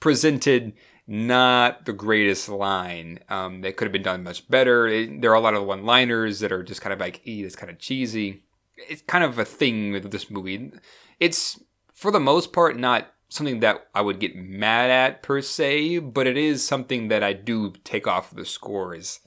[0.00, 0.72] presented
[1.06, 3.18] not the greatest line.
[3.28, 4.86] Um, they could have been done much better.
[4.86, 7.56] It, there are a lot of one-liners that are just kind of like, "ee, it's
[7.56, 8.44] kind of cheesy."
[8.88, 10.72] It's kind of a thing with this movie.
[11.20, 11.60] It's
[11.92, 16.26] for the most part not something that I would get mad at per se, but
[16.26, 19.20] it is something that I do take off of the scores.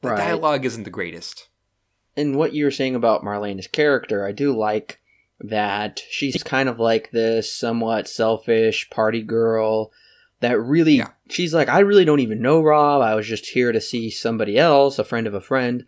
[0.00, 0.16] The right.
[0.16, 1.48] dialogue isn't the greatest.
[2.16, 5.00] And what you were saying about Marlene's character, I do like
[5.40, 9.90] that she's kind of like this somewhat selfish party girl
[10.40, 11.10] that really yeah.
[11.28, 13.02] she's like I really don't even know Rob.
[13.02, 15.84] I was just here to see somebody else, a friend of a friend.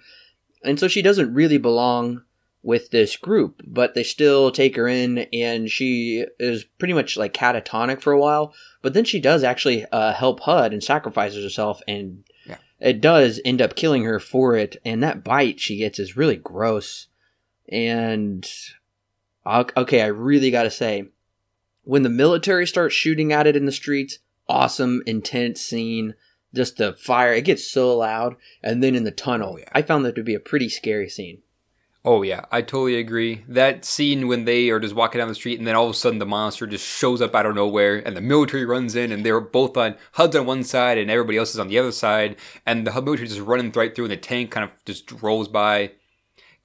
[0.64, 2.22] And so she doesn't really belong
[2.64, 7.34] with this group, but they still take her in and she is pretty much like
[7.34, 11.82] catatonic for a while, but then she does actually uh, help Hud and sacrifices herself
[11.86, 12.56] and yeah.
[12.80, 16.36] it does end up killing her for it and that bite she gets is really
[16.36, 17.08] gross.
[17.68, 18.50] And
[19.46, 21.10] okay, I really got to say
[21.82, 26.14] when the military starts shooting at it in the streets, awesome, intense scene.
[26.54, 28.36] Just the fire, it gets so loud.
[28.62, 29.68] And then in the tunnel, oh, yeah.
[29.72, 31.42] I found that to be a pretty scary scene.
[32.07, 33.44] Oh yeah, I totally agree.
[33.48, 35.94] That scene when they are just walking down the street and then all of a
[35.94, 39.24] sudden the monster just shows up out of nowhere and the military runs in and
[39.24, 42.36] they're both on HUD's on one side and everybody else is on the other side
[42.66, 45.92] and the military just running right through and the tank kind of just rolls by.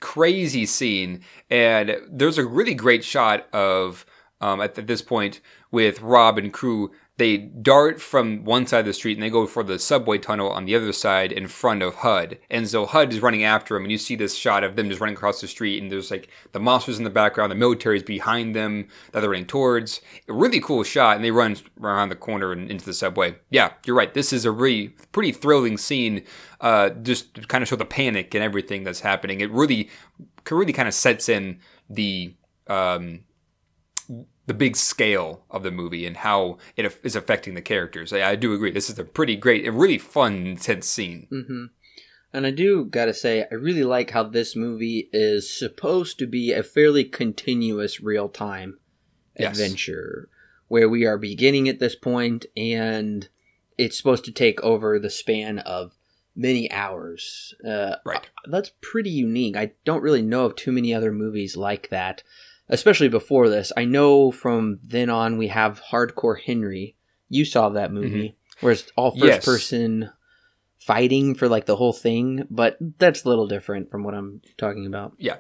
[0.02, 4.06] Crazy scene and there's a really great shot of
[4.42, 5.40] um, at, at this point
[5.72, 9.46] with Rob and crew they dart from one side of the street and they go
[9.46, 12.40] for the subway tunnel on the other side in front of HUD.
[12.50, 15.02] And so HUD is running after them, and you see this shot of them just
[15.02, 18.04] running across the street, and there's like the monsters in the background, the military is
[18.04, 20.00] behind them that they're running towards.
[20.30, 23.36] A really cool shot, and they run around the corner and into the subway.
[23.50, 24.14] Yeah, you're right.
[24.14, 26.24] This is a really pretty thrilling scene,
[26.62, 29.42] uh, just to kind of show the panic and everything that's happening.
[29.42, 29.90] It really,
[30.50, 31.60] really kind of sets in
[31.90, 32.34] the
[32.68, 33.26] um,
[34.50, 38.12] the big scale of the movie and how it is affecting the characters.
[38.12, 38.72] I, I do agree.
[38.72, 41.28] This is a pretty great, a really fun, intense scene.
[41.32, 41.66] Mm-hmm.
[42.34, 46.52] And I do gotta say, I really like how this movie is supposed to be
[46.52, 48.80] a fairly continuous real time
[49.38, 49.52] yes.
[49.52, 50.30] adventure
[50.68, 53.30] where we are beginning at this point and
[53.78, 55.94] it's supposed to take over the span of
[56.36, 57.54] many hours.
[57.64, 58.28] Uh, right.
[58.48, 59.56] That's pretty unique.
[59.56, 62.24] I don't really know of too many other movies like that
[62.70, 63.72] especially before this.
[63.76, 66.96] I know from then on we have Hardcore Henry.
[67.30, 68.66] You saw that movie, mm-hmm.
[68.66, 69.46] where it's all first yes.
[69.46, 70.12] person
[70.80, 74.88] fighting for like the whole thing, but that's a little different from what I'm talking
[74.88, 75.14] about.
[75.18, 75.38] Yeah.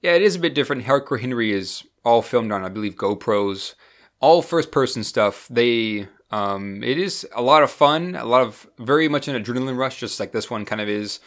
[0.00, 0.84] Yeah, it is a bit different.
[0.84, 3.74] Hardcore Henry is all filmed on, I believe, GoPros.
[4.20, 5.48] All first person stuff.
[5.50, 9.76] They um, it is a lot of fun, a lot of very much an adrenaline
[9.76, 11.20] rush, just like this one kind of is.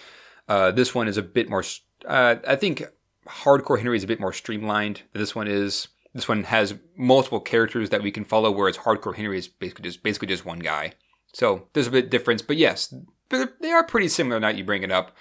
[0.48, 1.64] Uh, this one is a bit more.
[2.06, 2.84] Uh, I think
[3.28, 5.88] Hardcore Henry is a bit more streamlined than this one is.
[6.14, 10.04] This one has multiple characters that we can follow, whereas Hardcore Henry is basically just
[10.04, 10.94] basically just one guy.
[11.34, 12.94] So there's a bit of difference, but yes,
[13.30, 14.40] they are pretty similar.
[14.40, 15.16] Now you bring it up.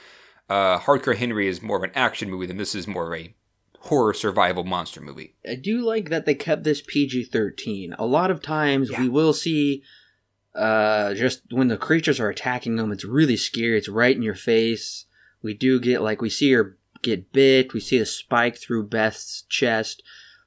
[0.49, 3.35] Uh, Hardcore Henry is more of an action movie than this is more of a
[3.81, 5.35] horror survival monster movie.
[5.49, 7.95] I do like that they kept this PG 13.
[7.99, 9.01] A lot of times yeah.
[9.01, 9.83] we will see
[10.55, 13.77] uh, just when the creatures are attacking them, it's really scary.
[13.77, 15.05] It's right in your face.
[15.43, 17.73] We do get like we see her get bit.
[17.73, 20.03] We see a spike through Beth's chest.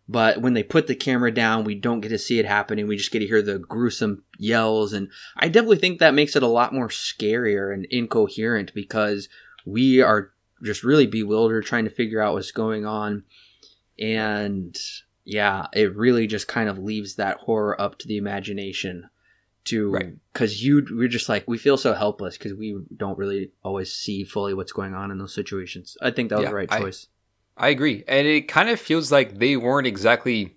[0.08, 2.88] But when they put the camera down, we don't get to see it happening.
[2.88, 4.92] We just get to hear the gruesome yells.
[4.92, 9.30] And I definitely think that makes it a lot more scarier and incoherent because
[9.66, 10.32] we are
[10.64, 13.24] just really bewildered trying to figure out what's going on.
[14.00, 14.76] And
[15.26, 19.10] yeah, it really just kind of leaves that horror up to the imagination
[19.66, 19.92] to
[20.34, 20.62] because right.
[20.62, 24.54] you we're just like we feel so helpless because we don't really always see fully
[24.54, 25.98] what's going on in those situations.
[26.02, 27.08] I think that was yeah, the right choice.
[27.58, 30.56] I, I agree, and it kind of feels like they weren't exactly.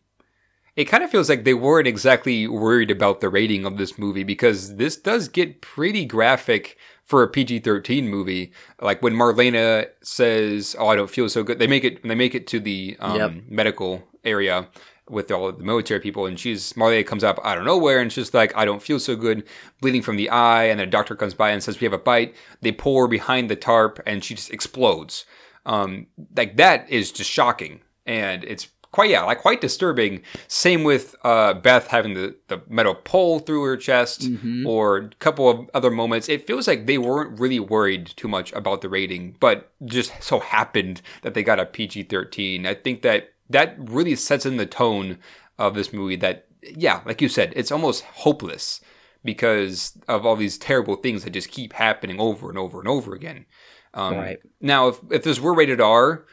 [0.74, 4.24] It kind of feels like they weren't exactly worried about the rating of this movie
[4.24, 8.52] because this does get pretty graphic for a PG thirteen movie.
[8.80, 12.02] Like when Marlena says, "Oh, I don't feel so good," they make it.
[12.02, 13.32] They make it to the um, yep.
[13.48, 14.68] medical area
[15.12, 18.34] with all the military people, and she's Marley comes up out of nowhere, and she's
[18.34, 19.44] like, "I don't feel so good,
[19.80, 21.98] bleeding from the eye." And then a doctor comes by and says, "We have a
[21.98, 25.24] bite." They her behind the tarp, and she just explodes.
[25.66, 30.20] Um, like that is just shocking, and it's quite yeah, like quite disturbing.
[30.48, 34.66] Same with uh, Beth having the, the metal pole through her chest, Mhm.
[34.66, 36.28] or a couple of other moments.
[36.28, 40.40] It feels like they weren't really worried too much about the rating, but just so
[40.40, 42.66] happened that they got a PG thirteen.
[42.66, 45.18] I think that that really sets in the tone
[45.58, 46.16] of this movie.
[46.16, 48.80] That yeah, like you said, it's almost hopeless
[49.24, 53.14] because of all these terrible things that just keep happening over and over and over
[53.14, 53.46] again.
[53.94, 54.38] Um, Right.
[54.60, 56.24] Now, if, if this were rated R,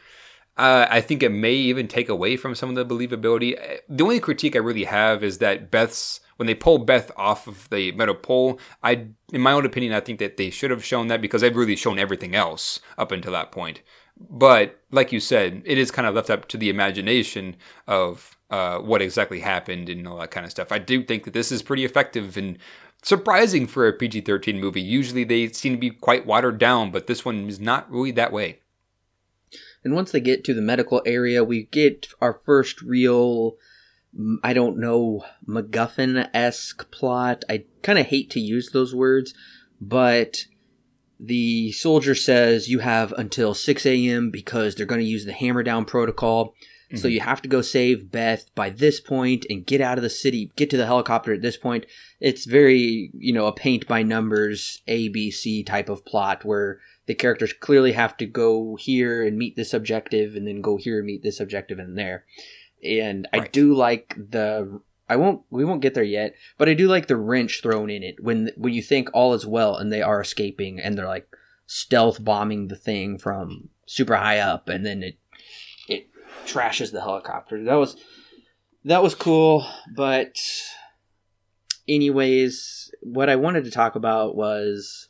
[0.56, 3.56] uh, I think it may even take away from some of the believability.
[3.58, 7.46] Uh, The only critique I really have is that Beth's when they pull Beth off
[7.46, 10.82] of the metal pole, I, in my own opinion, I think that they should have
[10.82, 13.82] shown that because they've really shown everything else up until that point.
[14.28, 17.56] But like you said, it is kind of left up to the imagination
[17.86, 20.72] of uh, what exactly happened and all that kind of stuff.
[20.72, 22.58] I do think that this is pretty effective and
[23.02, 24.82] surprising for a PG 13 movie.
[24.82, 28.32] Usually they seem to be quite watered down, but this one is not really that
[28.32, 28.60] way.
[29.82, 33.56] And once they get to the medical area, we get our first real,
[34.18, 37.44] mm, I don't know, MacGuffin esque plot.
[37.48, 39.32] I kind of hate to use those words,
[39.80, 40.44] but
[41.22, 44.30] the soldier says you have until 6 a.m.
[44.30, 46.54] because they're going to use the hammer down protocol.
[46.96, 47.12] So Mhm.
[47.12, 50.50] you have to go save Beth by this point and get out of the city,
[50.56, 51.86] get to the helicopter at this point.
[52.20, 57.52] It's very, you know, a paint by numbers ABC type of plot where the characters
[57.52, 61.22] clearly have to go here and meet this objective and then go here and meet
[61.22, 62.24] this objective and there.
[62.82, 64.80] And I do like the
[65.10, 68.04] I won't we won't get there yet, but I do like the wrench thrown in
[68.04, 71.26] it when when you think all is well and they are escaping and they're like
[71.66, 75.18] stealth bombing the thing from super high up and then it
[75.88, 76.08] it
[76.46, 77.64] trashes the helicopter.
[77.64, 77.96] That was
[78.84, 80.36] that was cool, but
[81.88, 85.08] anyways, what I wanted to talk about was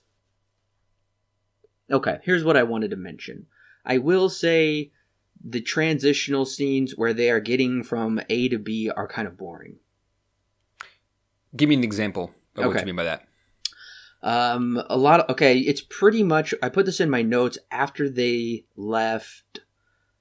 [1.91, 3.49] Okay, here's what I wanted to mention.
[3.85, 4.93] I will say
[5.45, 9.77] the transitional scenes where they are getting from A to B are kind of boring.
[11.57, 12.81] Give me an example of what Okay.
[12.81, 13.27] you mean by that.
[14.23, 15.21] Um, a lot.
[15.21, 16.53] Of, okay, it's pretty much.
[16.63, 19.61] I put this in my notes after they left,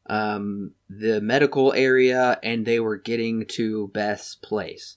[0.05, 4.95] um, the medical area and they were getting to Beth's place.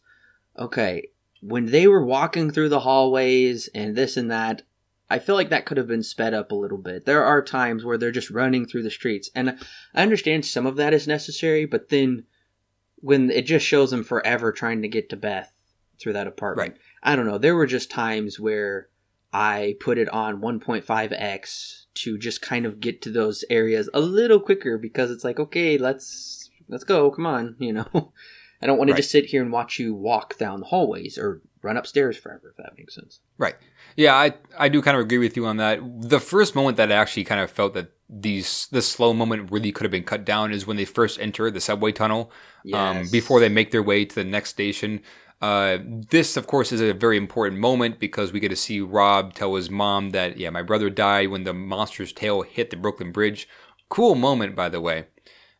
[0.59, 1.09] Okay,
[1.41, 4.62] when they were walking through the hallways and this and that,
[5.11, 7.05] I feel like that could have been sped up a little bit.
[7.05, 9.59] There are times where they're just running through the streets, and
[9.95, 12.24] I understand some of that is necessary, but then
[12.97, 15.53] when it just shows them forever trying to get to Beth
[16.03, 16.70] through that apartment.
[16.72, 16.78] Right.
[17.03, 17.38] I don't know.
[17.38, 18.88] There were just times where
[19.32, 24.40] I put it on 1.5x to just kind of get to those areas a little
[24.40, 27.11] quicker because it's like, okay, let's let's go.
[27.11, 28.12] Come on, you know.
[28.61, 28.98] I don't want to Right.
[28.98, 32.57] just sit here and watch you walk down the hallways or run upstairs forever if
[32.59, 33.18] that makes sense.
[33.36, 33.57] Right.
[33.96, 35.80] Yeah, I I do kind of agree with you on that.
[36.00, 39.72] The first moment that I actually kind of felt that these the slow moment really
[39.72, 42.30] could have been cut down is when they first enter the subway tunnel
[42.72, 43.11] um, Yes.
[43.11, 45.00] before they make their way to the next station.
[45.43, 49.34] Uh, this, of course, is a very important moment because we get to see Rob
[49.34, 53.11] tell his mom that, yeah, my brother died when the monster's tail hit the Brooklyn
[53.11, 53.49] Bridge.
[53.88, 55.07] Cool moment, by the way.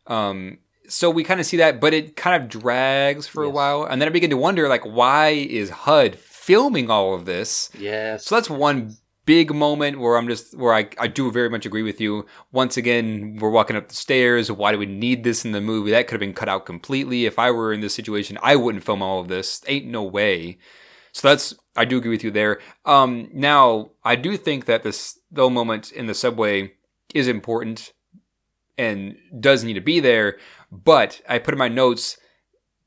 [0.07, 3.83] Um, so we kind of see that, but it kind of drags for a while,
[3.83, 7.69] and then I begin to wonder, like, why is HUD filming all of this?
[7.77, 8.25] Yes.
[8.25, 8.95] So that's one
[9.25, 12.25] big moment where I'm just where I, I do very much agree with you.
[12.51, 14.51] Once again, we're walking up the stairs.
[14.51, 15.91] Why do we need this in the movie?
[15.91, 17.25] That could have been cut out completely.
[17.25, 19.61] If I were in this situation, I wouldn't film all of this.
[19.67, 20.57] Ain't no way.
[21.11, 22.59] So that's I do agree with you there.
[22.85, 26.73] Um, now I do think that this little moment in the subway
[27.13, 27.93] is important
[28.77, 30.37] and does need to be there.
[30.71, 32.17] But I put in my notes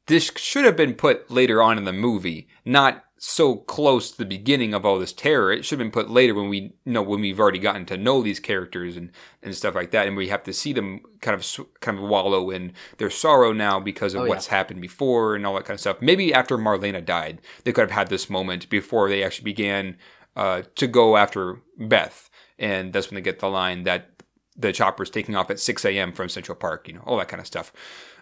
[0.07, 4.25] this should have been put later on in the movie, not so close to the
[4.27, 5.51] beginning of all this terror.
[5.51, 7.97] It should have been put later when we you know when we've already gotten to
[7.97, 9.11] know these characters and,
[9.43, 12.51] and stuff like that, and we have to see them kind of kind of wallow
[12.51, 14.29] in their sorrow now because of Oh, yeah.
[14.31, 16.03] what's happened before and all that kind of stuff.
[16.03, 19.97] Maybe after Marlena died, they could have had this moment before they actually began
[20.37, 24.11] uh, to go after Beth, and that's when they get the line that
[24.59, 26.13] the chopper's taking off at 6 a.m.
[26.13, 27.73] from Central Park, you know, all that kind of stuff.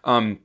[0.02, 0.40] Um,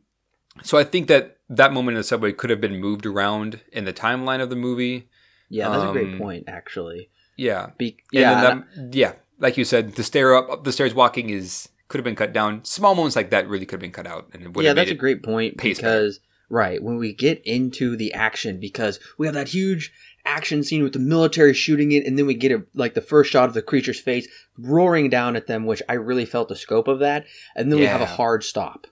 [0.64, 3.86] so I think that that moment in the subway could have been moved around in
[3.86, 5.10] the timeline of the movie.
[5.50, 7.10] yeah, that's a great um, point actually.
[7.36, 9.14] Yeah, Be- And yeah, then that- yeah.
[9.40, 12.34] Like you said, the stair up, up the stairs walking is could have been cut
[12.34, 12.64] down.
[12.66, 14.92] Small moments like that really could have been cut out, and it would yeah, that's
[14.92, 16.20] a great point because
[16.50, 19.94] right when we get into the action, because we have that huge
[20.26, 23.32] action scene with the military shooting it, and then we get a, like the first
[23.32, 24.28] shot of the creature's face
[24.58, 27.26] roaring down at them, which I really felt the scope of that,
[27.56, 28.86] and then we have a hard stop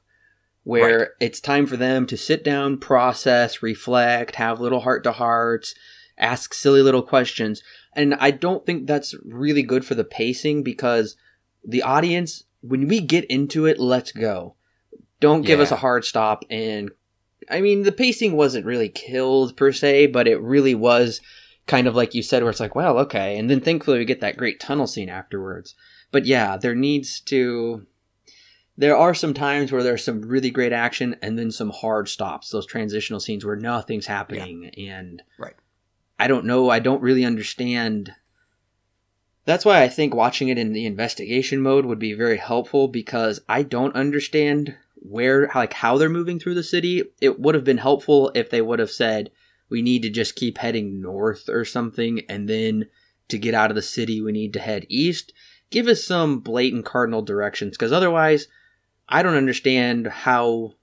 [0.67, 1.07] where Right.
[1.21, 5.73] it's time for them to sit down, process, reflect, have little heart to hearts,
[6.17, 7.63] ask silly little questions.
[7.93, 11.15] And I don't think that's really good for the pacing because
[11.63, 14.55] the audience, when we get into it, let's go.
[15.21, 16.43] Don't give us a hard stop.
[16.49, 16.91] And
[17.49, 21.21] I mean, the pacing wasn't really killed per se, but it really was
[21.65, 23.37] kind of like you said, where it's like, well, okay.
[23.37, 25.75] And then thankfully we get that great tunnel scene afterwards.
[26.11, 27.85] But yeah, there needs to.
[28.77, 32.51] There are some times where there's some really great action and then some hard stops,
[32.51, 34.69] those transitional scenes where nothing's happening.
[34.77, 35.55] And Right.
[36.19, 36.69] I don't know.
[36.69, 38.13] I don't really understand.
[39.45, 43.39] That's why I think watching it in the investigation mode would be very helpful because
[43.49, 47.03] I don't understand where, like, how they're moving through the city.
[47.21, 49.31] It would have been helpful if they would have said,
[49.69, 52.87] we need to just keep heading north or something, and then
[53.29, 55.33] to get out of the city, we need to head east.
[55.69, 58.47] Give us some blatant cardinal directions because otherwise,
[59.09, 60.73] I don't understand how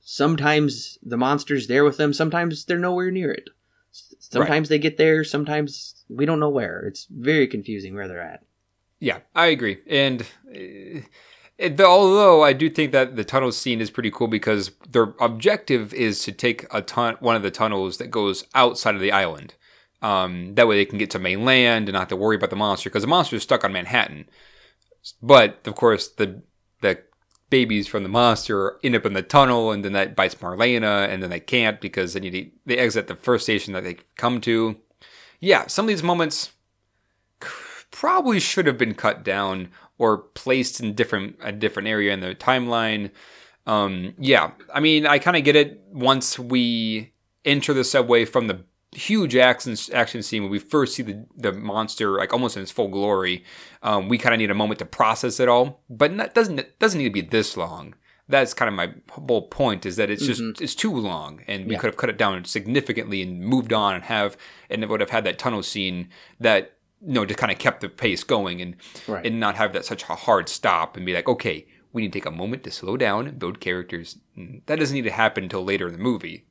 [0.00, 3.50] sometimes the monster's there with them, sometimes they're nowhere near it.
[4.18, 6.80] Sometimes they get there, sometimes we don't know where.
[6.86, 8.42] It's very confusing where they're at.
[9.00, 9.78] Yeah, I agree.
[9.86, 11.00] And uh,
[11.56, 15.92] it, although I do think that the tunnel scene is pretty cool because their objective
[15.94, 19.54] is to take a ton, one of the tunnels that goes outside of the island.
[20.00, 22.56] Um, that way they can get to mainland and not have to worry about the
[22.56, 24.28] monster because the monster is stuck on Manhattan.
[25.20, 26.42] But of course, the
[26.80, 27.00] the
[27.50, 31.22] babies from the monster end up in the tunnel, and then that bites Marlena, and
[31.22, 34.40] then they can't because they need to, they exit the first station that they come
[34.42, 34.76] to.
[35.40, 36.52] Yeah, some of these moments
[37.90, 42.34] probably should have been cut down or placed in different a different area in the
[42.34, 43.10] timeline.
[43.66, 45.82] Um, yeah, I mean, I kind of get it.
[45.92, 47.12] Once we
[47.44, 51.52] enter the subway from the huge action action scene when we first see the the
[51.52, 53.44] monster like almost in its full glory,
[53.82, 55.82] um, we kind of need a moment to process it all.
[55.90, 57.94] But that doesn't it doesn't need to be this long.
[58.30, 61.72] That's kind of my whole point is that it's just it's too long, and we
[61.72, 61.78] Yeah.
[61.78, 64.36] could have cut it down significantly and moved on and have
[64.70, 66.08] and it would have had that tunnel scene
[66.40, 66.72] that
[67.06, 68.76] you know just kind of kept the pace going and
[69.06, 69.24] Right.
[69.24, 72.18] and not have that such a hard stop and be like okay we need to
[72.18, 75.44] take a moment to slow down and build characters Mm, that doesn't need to happen
[75.44, 76.44] until later in the movie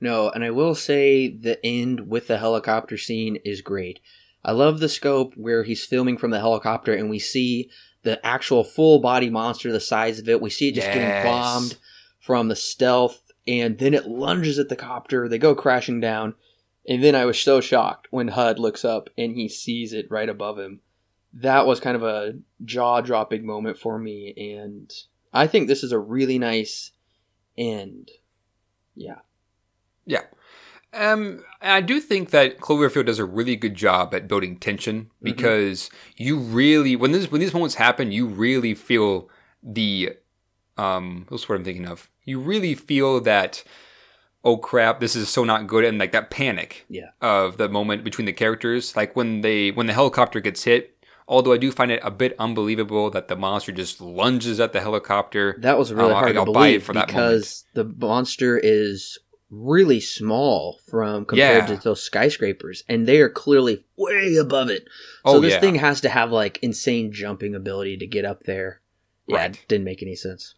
[0.00, 4.00] No, and I will say the end with the helicopter scene is great.
[4.44, 7.70] I love the scope where he's filming from the helicopter and we see
[8.04, 10.40] the actual full body monster, the size of it.
[10.40, 10.94] We see it just Yes.
[10.94, 11.76] getting bombed
[12.20, 15.28] from the stealth, and then it lunges at the copter.
[15.28, 16.34] They go crashing down.
[16.88, 20.28] And then I was so shocked when Hud looks up and he sees it right
[20.28, 20.80] above him.
[21.34, 24.32] That was kind of a jaw dropping moment for me.
[24.56, 24.90] And
[25.32, 26.92] I think this is a really nice
[27.58, 28.10] end.
[28.94, 29.18] Yeah.
[30.08, 30.22] Yeah.
[30.94, 35.90] Um, I do think that Cloverfield does a really good job at building tension because
[36.16, 39.28] you really when this when these moments happen, you really feel
[39.62, 40.14] the
[40.78, 42.08] um what's what I'm thinking of.
[42.24, 43.62] You really feel that
[44.44, 47.10] oh crap, this is so not good and like that panic Yeah.
[47.20, 48.96] of the moment between the characters.
[48.96, 50.96] Like when they when the helicopter gets hit,
[51.26, 54.80] although I do find it a bit unbelievable that the monster just lunges at the
[54.80, 55.56] helicopter.
[55.60, 58.56] That was really Um, hard to I'll buy it believe for that because the monster
[58.56, 59.18] is
[59.50, 61.76] really small from compared Yeah.
[61.76, 64.84] to those skyscrapers, and they are clearly way above it.
[65.26, 65.60] So Oh, this yeah.
[65.60, 68.80] thing has to have like insane jumping ability to get up there.
[69.26, 69.50] Yeah, Right.
[69.56, 70.54] it didn't make any sense.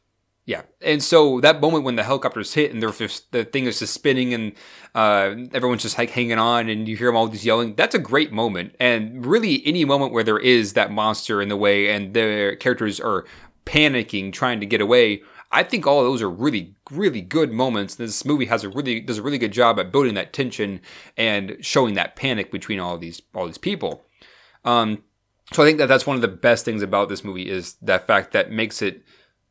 [0.46, 3.78] Yeah, and so that moment when the helicopters hit and they're just, the thing is
[3.78, 4.52] just spinning and
[4.96, 8.00] uh, everyone's just like hanging on and you hear them all just yelling, that's a
[8.00, 8.74] great moment.
[8.80, 12.98] And really, any moment where there is that monster in the way and their characters
[12.98, 13.26] are
[13.64, 15.22] panicking, trying to get away,
[15.52, 17.96] I think all of those are really, really good moments.
[17.96, 20.80] This movie has a really does a really good job at building that tension
[21.16, 24.04] and showing that panic between all these all these people.
[24.64, 25.02] Um,
[25.52, 28.06] so I think that that's one of the best things about this movie is that
[28.06, 29.02] fact that makes it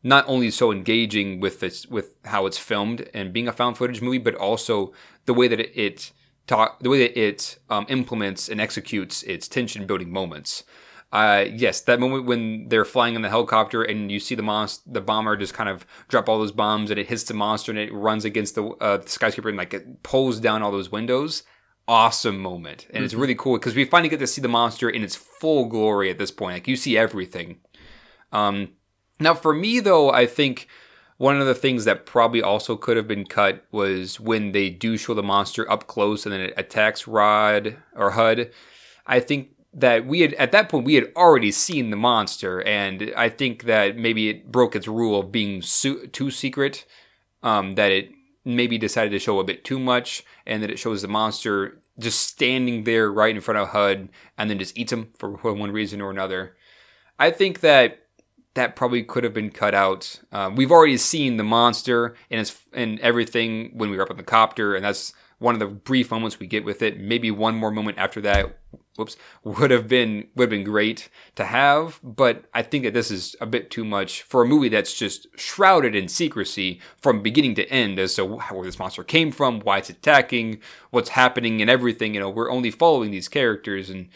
[0.01, 4.01] not only so engaging with this with how it's filmed and being a found footage
[4.01, 4.93] movie, but also
[5.25, 6.11] the way that it, it
[6.47, 10.63] talk the way that it um, implements and executes its tension building moments.
[11.11, 14.83] Uh, yes, that moment when they're flying in the helicopter and you see the monster,
[14.91, 17.79] the bomber just kind of drop all those bombs and it hits the monster and
[17.79, 21.43] it runs against the, uh, the skyscraper and like it pulls down all those windows.
[21.87, 25.03] Awesome moment, and it's really cool because we finally get to see the monster in
[25.03, 26.53] its full glory at this point.
[26.53, 27.61] Like you see everything.
[28.31, 28.73] Um,
[29.19, 30.67] now, for me, though, I think
[31.17, 34.97] one of the things that probably also could have been cut was when they do
[34.97, 38.51] show the monster up close and then it attacks Rod or Hud.
[39.07, 43.13] I think that we had, at that point, we had already seen the monster, and
[43.15, 46.85] I think that maybe it broke its rule of being su- too secret,
[47.43, 48.09] um, that it
[48.43, 52.21] maybe decided to show a bit too much, and that it shows the monster just
[52.21, 56.01] standing there right in front of Hud and then just eats him for one reason
[56.01, 56.55] or another.
[57.19, 57.99] I think that
[58.53, 60.19] that probably could have been cut out.
[60.31, 64.17] Uh, we've already seen the monster and its and everything when we were up on
[64.17, 66.99] the copter, and that's one of the brief moments we get with it.
[66.99, 68.57] Maybe one more moment after that,
[68.97, 71.99] whoops, would have been would have been great to have.
[72.03, 75.27] But I think that this is a bit too much for a movie that's just
[75.37, 79.79] shrouded in secrecy from beginning to end as to where this monster came from, why
[79.79, 80.59] it's attacking,
[80.91, 82.13] what's happening, and everything.
[82.13, 84.09] You know, we're only following these characters and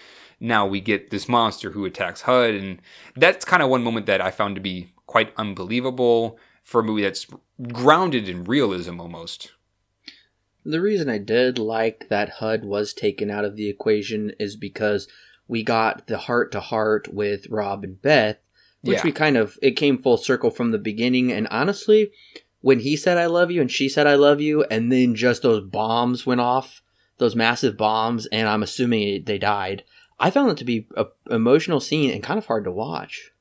[0.44, 2.82] now we get this monster who attacks Hud, and
[3.16, 7.04] that's kind of one moment that I found to be quite unbelievable for a movie
[7.04, 7.26] that's
[7.72, 9.54] grounded in realism almost.
[10.66, 15.08] The reason I did like that Hud was taken out of the equation is because
[15.48, 18.38] we got the heart to heart with Rob and Beth,
[18.82, 19.04] which Yeah.
[19.04, 21.32] we kind of it came full circle from the beginning.
[21.32, 22.12] And honestly,
[22.62, 25.42] when he said "I love you" and she said "I love you," and then just
[25.42, 26.82] those bombs went off,
[27.18, 29.84] those massive bombs, and I'm assuming they died.
[30.20, 33.32] I found it to be a emotional scene and kind of hard to watch.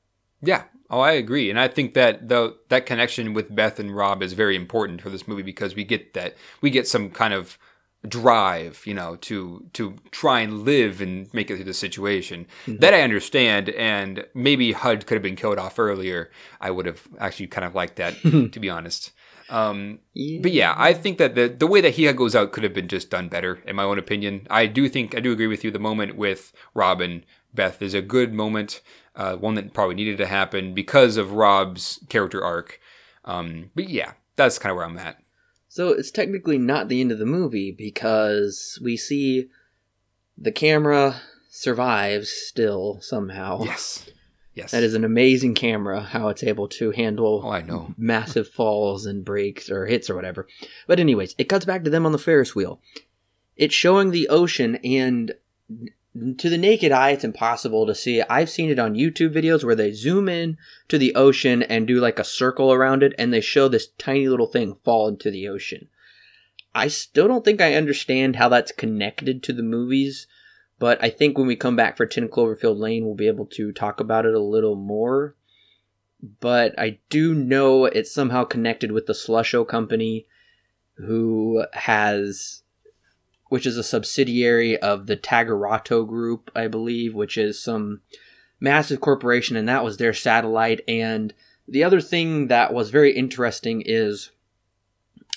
[0.41, 0.63] Yeah.
[0.93, 4.33] Oh, I agree, and I think that the that connection with Beth and Rob is
[4.33, 7.57] very important for this movie because we get that we get some kind of
[8.07, 12.45] drive, you know, to to try and live and make it through the situation.
[12.67, 16.29] That I understand, and maybe Hud could have been killed off earlier.
[16.61, 19.13] I would have actually kind of liked that, to be honest.
[19.49, 19.97] Um,
[20.41, 22.87] but yeah, I think that the the way that he goes out could have been
[22.87, 24.45] just done better, in my own opinion.
[24.51, 25.71] I do think I do agree with you.
[25.71, 28.81] The moment with Rob and Beth is a good moment,
[29.15, 32.79] uh, one that probably needed to happen because of Rob's character arc.
[33.25, 35.17] Um, but yeah, that's kind of where I'm at.
[35.69, 39.47] So it's technically not the end of the movie because we see
[40.37, 43.63] the camera survives still somehow.
[43.63, 44.09] Yes,
[44.53, 47.93] yes, That is an amazing camera, how it's able to handle Oh, I know.
[47.97, 50.47] massive falls and breaks or hits or whatever.
[50.87, 52.79] But, anyways, it cuts back to them on the Ferris wheel.
[53.55, 55.33] It's showing the ocean, and
[56.15, 58.21] to the naked eye, it's impossible to see.
[58.23, 60.57] I've seen it on YouTube videos where they zoom in
[60.87, 64.27] to the ocean and do like a circle around it, and they show this tiny
[64.27, 65.87] little thing fall into the ocean.
[66.75, 70.27] I still don't think I understand how that's connected to the movies,
[70.79, 73.71] but I think when we come back for 10 Cloverfield Lane, we'll be able to
[73.71, 75.35] talk about it a little more.
[76.39, 80.25] But I do know it's somehow connected with the Slusho Company,
[80.95, 82.62] who has
[83.53, 88.01] which is a subsidiary of the Tagruato Group, I believe, which is some
[88.59, 90.81] massive corporation, and that was their satellite.
[90.87, 91.35] And
[91.67, 94.31] the other thing that was very interesting is,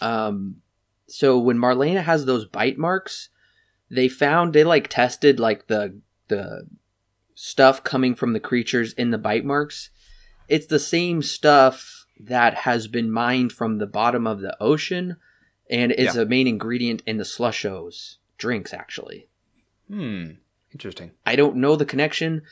[0.01, 0.62] um,
[1.07, 3.29] so when Marlena has those bite marks,
[3.91, 6.67] they found they like tested like the the
[7.35, 9.91] stuff coming from the creatures in the bite marks.
[10.49, 15.19] It's the same stuff that has been mined from the bottom of the ocean
[15.71, 16.23] and is Yeah.
[16.23, 19.29] a main ingredient in the slushos drinks actually
[19.89, 20.31] Hmm.
[20.73, 21.12] Interesting.
[21.25, 22.43] i don't know the connection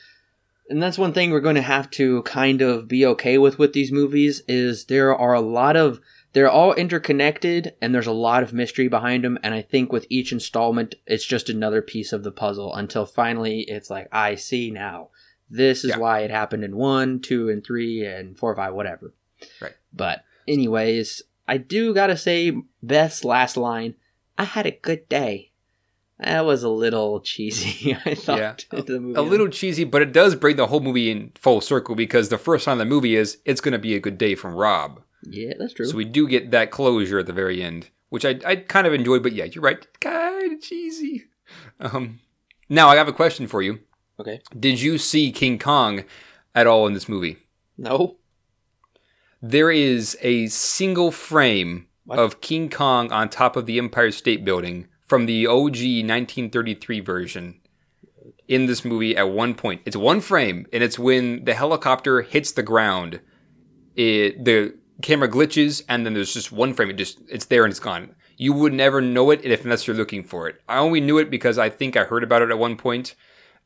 [0.69, 3.73] and that's one thing we're going to have to kind of be okay with with
[3.73, 5.99] these movies is there are a lot of
[6.33, 10.07] they're all interconnected and there's a lot of mystery behind them and i think with
[10.09, 14.71] each installment it's just another piece of the puzzle until finally it's like i see
[14.71, 15.09] now
[15.49, 15.97] this is Yeah.
[15.97, 19.13] why it happened in one two and three and four five whatever
[19.61, 19.75] Right.
[19.93, 22.51] but anyways i do gotta say
[22.83, 23.95] beth's last line
[24.37, 25.51] i had a good day
[26.19, 28.55] that was a little cheesy i thought Yeah.
[28.79, 31.59] at the movie A little cheesy, but it does bring the whole movie in full
[31.61, 34.33] circle because the first line of the movie is it's to be a good day
[34.35, 35.01] from Rob.
[35.23, 38.39] yeah that's true So we do get that closure at the very end, which I,
[38.45, 39.85] I kind of enjoyed, but yeah, you're right.
[39.99, 41.25] Kind of cheesy.
[41.79, 42.19] Um,
[42.69, 43.79] now, I have a question for you.
[44.19, 46.03] okay Did you see King Kong
[46.53, 47.37] at all in this movie?
[47.77, 48.15] no
[49.47, 52.17] There is a single frame What?
[52.17, 57.61] of King Kong on top of the Empire State Building from the OG 1933 version
[58.47, 59.83] in this movie at one point.
[59.85, 63.19] It's one frame, and it's when the helicopter hits the ground.
[63.95, 64.73] It the
[65.03, 66.89] camera glitches, and then there's just one frame.
[66.89, 68.15] It just it's there and it's gone.
[68.37, 70.59] You would never know it if unless you're looking for it.
[70.67, 73.13] I only knew it because I think I heard about it at one point,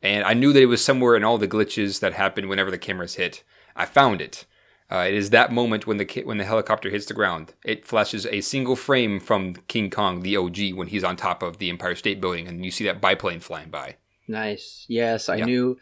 [0.01, 2.77] and I knew that it was somewhere in all the glitches that happen whenever the
[2.77, 3.43] cameras hit.
[3.77, 4.45] I found it.
[4.91, 7.53] Uh, it is that moment when the ki- when the helicopter hits the ground.
[7.63, 11.59] It flashes a single frame from King Kong, the OG, when he's on top of
[11.59, 13.95] the Empire State Building, and you see that biplane flying by.
[14.27, 14.85] Nice.
[14.87, 15.45] Yes, I Yeah.
[15.45, 15.77] knew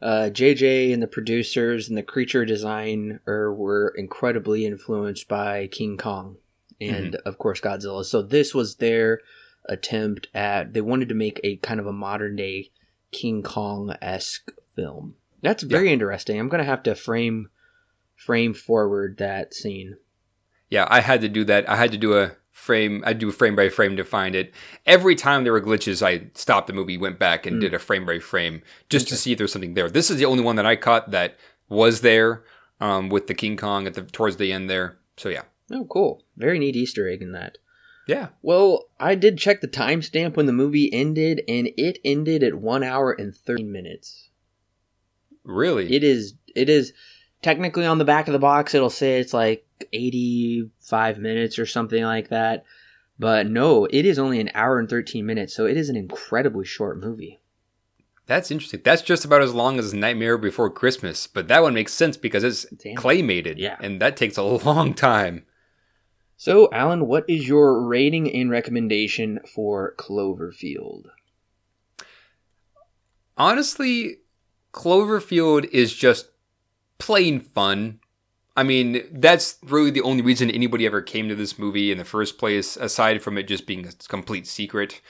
[0.00, 3.20] uh, JJ and the producers and the creature designer
[3.52, 6.36] were incredibly influenced by King Kong
[6.80, 7.28] and, Mm-hmm.
[7.28, 8.04] of course, Godzilla.
[8.04, 9.20] So this was their
[9.68, 12.70] attempt at, they wanted to make a kind of a modern day
[13.12, 15.14] King Kong esque film.
[15.42, 16.38] That's very interesting.
[16.38, 17.48] I'm going to have to frame
[18.18, 19.96] frame forward that scene.
[20.68, 21.68] Yeah, I had to do that.
[21.68, 23.02] I had to do a frame.
[23.06, 24.52] I do frame by frame to find it.
[24.84, 27.60] Every time there were glitches, I stopped the movie, went back, and Hmm.
[27.60, 29.88] did a frame by frame just to see if there's something there.
[29.88, 31.38] This is the only one that I caught that
[31.68, 32.44] was there
[32.80, 34.98] um, with the King Kong at the towards the end there.
[35.16, 36.22] So yeah, Oh, cool.
[36.36, 37.58] Very neat Easter egg in that.
[38.06, 38.28] Yeah.
[38.42, 42.82] Well, I did check the timestamp when the movie ended, and it ended at one
[42.82, 44.30] hour and thirteen minutes.
[45.44, 45.94] Really?
[45.94, 46.34] It is.
[46.54, 46.92] It is
[47.42, 48.74] technically on the back of the box.
[48.74, 52.64] It'll say it's like eighty-five minutes or something like that.
[53.18, 56.64] But no, it is only an hour and thirteen minutes, so it is an incredibly
[56.64, 57.40] short movie.
[58.26, 58.82] That's interesting.
[58.84, 62.44] That's just about as long as Nightmare Before Christmas, but that one makes sense because
[62.44, 62.94] it's Damn.
[62.94, 63.54] claymated.
[63.56, 63.76] Yeah.
[63.80, 65.46] And that takes a long time.
[66.36, 71.06] So, Alan, what is your rating and recommendation for Cloverfield?
[73.36, 74.18] Honestly,
[74.72, 76.28] Cloverfield is just
[76.98, 78.00] plain fun.
[78.56, 82.04] I mean, that's really the only reason anybody ever came to this movie in the
[82.04, 85.00] first place, aside from it just being a complete secret.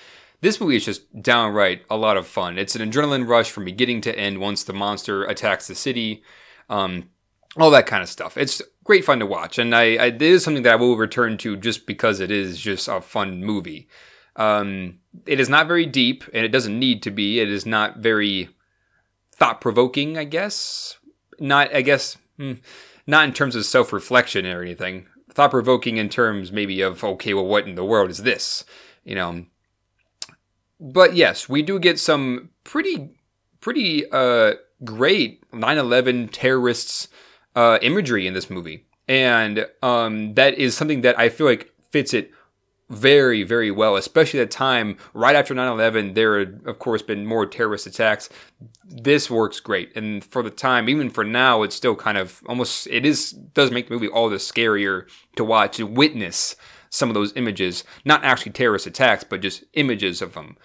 [0.40, 2.59] This movie is just downright a lot of fun.
[2.59, 6.23] It's an adrenaline rush from beginning to end once the monster attacks the city,
[6.69, 7.09] um,
[7.56, 8.36] all that kind of stuff.
[8.36, 11.39] It's great fun to watch, and I, I it is something that I will return
[11.39, 13.89] to just because it is just a fun movie.
[14.36, 17.40] Um, it is not very deep, and it doesn't need to be.
[17.40, 18.51] It is not very
[19.35, 20.97] thought provoking, I guess.
[21.40, 22.55] Not, I guess, hmm,
[23.06, 25.06] not in terms of self reflection or anything.
[25.31, 28.65] Thought provoking in terms maybe of okay, well, what in the world is this?
[29.05, 29.47] You know.
[30.81, 33.10] But yes, we do get some pretty,
[33.60, 34.55] pretty uh,
[34.85, 37.09] great 9/11 terrorists
[37.56, 42.15] uh, imagery in this movie, and um, that is something that I feel like fits
[42.15, 42.32] it
[42.90, 47.27] very, very well, especially at the time right after 9-11, there had, of course, been
[47.27, 48.28] more terrorist attacks.
[48.85, 49.94] This works great.
[49.94, 53.70] And for the time, even for now, it's still kind of almost, it is, does
[53.70, 55.06] make the movie all the scarier
[55.36, 56.56] to watch, to witness
[56.89, 57.85] some of those images.
[58.05, 60.56] Not actually terrorist attacks, but just images of them.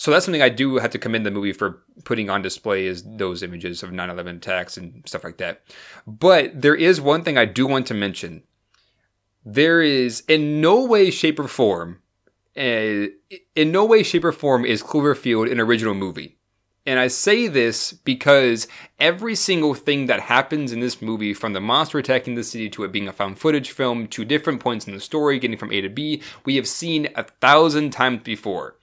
[0.00, 3.02] So that's something I do have to commend the movie for putting on display is
[3.04, 5.62] those images of 9/11 attacks and stuff like that.
[6.06, 8.44] But there is one thing I do want to mention
[9.52, 12.02] there is in no way, shape, or form,
[12.56, 13.06] uh,
[13.54, 16.36] in no way, shape, or form is Cloverfield an original movie.
[16.84, 18.66] And I say this because
[18.98, 22.84] every single thing that happens in this movie, from the monster attacking the city to
[22.84, 25.80] it being a found footage film to different points in the story, getting from A
[25.80, 28.76] to B, we have seen a thousand times before.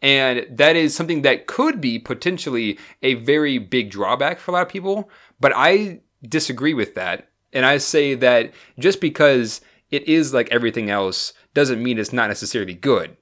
[0.00, 4.62] And that is something that could be potentially a very big drawback for a lot
[4.62, 5.08] of people.
[5.40, 7.28] But I disagree with that.
[7.52, 9.60] And I say that just because
[9.92, 13.16] it is like everything else doesn't mean it's not necessarily good.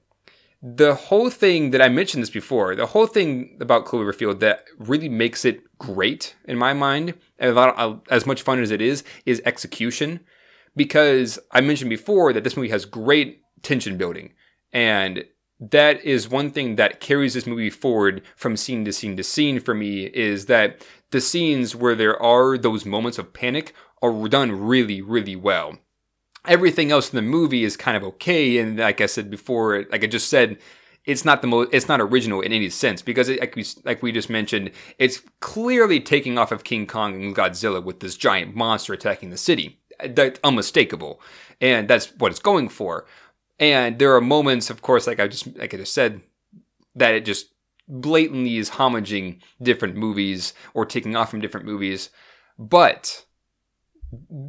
[0.63, 5.09] The whole thing that I mentioned this before, the whole thing about Cloverfield that really
[5.09, 9.03] makes it great in my mind, and of, uh, as much fun as it is,
[9.25, 10.21] is execution.
[10.75, 14.33] Because I mentioned before that this movie has great tension building,
[14.71, 15.25] and
[15.59, 19.59] that is one thing that carries this movie forward from scene to scene to scene
[19.59, 24.51] for me is that the scenes where there are those moments of panic are done
[24.51, 25.77] really, really well
[26.45, 28.57] everything else in the movie is kind of okay.
[28.57, 30.57] And like I said before, like I just said,
[31.05, 34.03] it's not the most, it's not original in any sense because it, like we, like
[34.03, 38.55] we just mentioned, it's clearly taking off of King Kong and Godzilla with this giant
[38.55, 39.79] monster attacking the city.
[40.03, 41.21] That's unmistakable.
[41.59, 43.05] And that's what it's going for.
[43.59, 46.21] And there are moments, of course, like I just, like I just said,
[46.95, 47.47] that it just
[47.87, 52.09] blatantly is homaging different movies or taking off from different movies.
[52.57, 53.25] But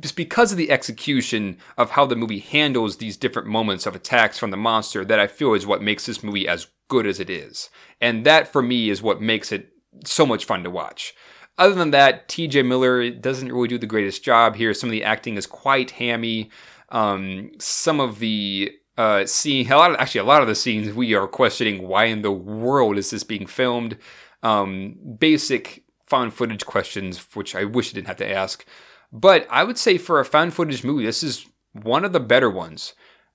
[0.01, 4.39] just because of the execution of how the movie handles these different moments of attacks
[4.39, 7.31] from the monster that I feel is what makes this movie as good as it
[7.31, 7.71] is.
[8.01, 9.73] And that for me is what makes it
[10.05, 11.15] so much fun to watch.
[11.59, 14.73] Other than that, TJ Miller doesn't really do the greatest job here.
[14.75, 16.51] Some of the acting is quite hammy.
[16.89, 20.93] Um, some of the uh, scene, a lot of, actually a lot of the scenes
[20.93, 23.97] we are questioning why in the world is this being filmed.
[24.43, 28.67] Um, basic found footage questions, which I wish I didn't have to ask.
[29.13, 32.51] But I would say for a found footage movie, this is one of the better
[32.51, 32.95] ones.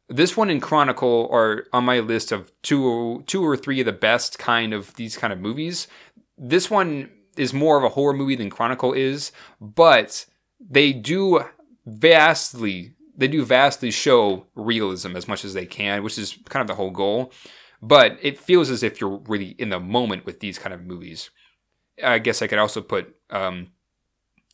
[0.09, 3.93] This one and Chronicle are on my list of two, two or three of the
[3.93, 5.87] best kind of these kind of movies.
[6.37, 9.31] This one is more of a horror movie than Chronicle is,
[9.61, 10.25] but
[10.59, 11.43] they do
[11.85, 16.67] vastly they do vastly show realism as much as they can, which is kind of
[16.67, 17.31] the whole goal.
[17.81, 21.31] But it feels as if you're really in the moment with these kind of movies.
[22.03, 23.71] I guess I could also put um,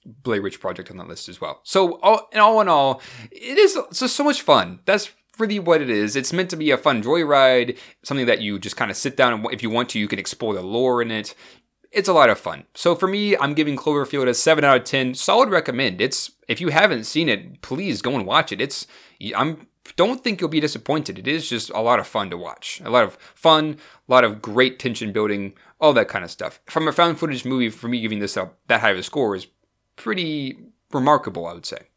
[0.05, 1.61] Blair Witch Project on that list as well.
[1.63, 3.01] So, all, and all in all,
[3.31, 4.79] it is just so much fun.
[4.85, 6.15] That's really what it is.
[6.15, 9.33] It's meant to be a fun joyride, something that you just kind of sit down
[9.33, 11.35] and if you want to, you can explore the lore in it.
[11.91, 12.65] It's a lot of fun.
[12.73, 15.13] So for me, I'm giving Cloverfield a 7 out of 10.
[15.13, 16.01] Solid recommend.
[16.01, 18.61] It's if you haven't seen it, please go and watch it.
[18.61, 18.87] It's
[19.35, 21.19] I'm don't think you'll be disappointed.
[21.19, 22.81] It is just a lot of fun to watch.
[22.83, 23.77] A lot of fun,
[24.07, 26.59] a lot of great tension building, all that kind of stuff.
[26.65, 29.35] From a found footage movie, for me giving this up that high of a score
[29.35, 29.47] is
[29.95, 30.57] pretty
[30.91, 31.87] remarkable, I would say.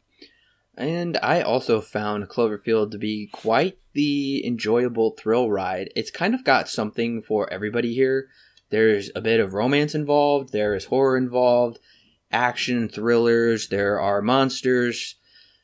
[0.77, 5.89] And I also found Cloverfield to be quite the enjoyable thrill ride.
[5.95, 8.27] It's kind of got something for everybody here.
[8.69, 11.79] There's a bit of romance involved, there is horror involved,
[12.31, 15.15] action, thrillers, there are monsters,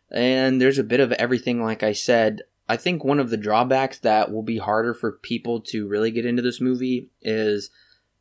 [0.10, 2.42] and there's a bit of everything, like I said.
[2.70, 6.26] I think one of the drawbacks that will be harder for people to really get
[6.26, 7.70] into this movie is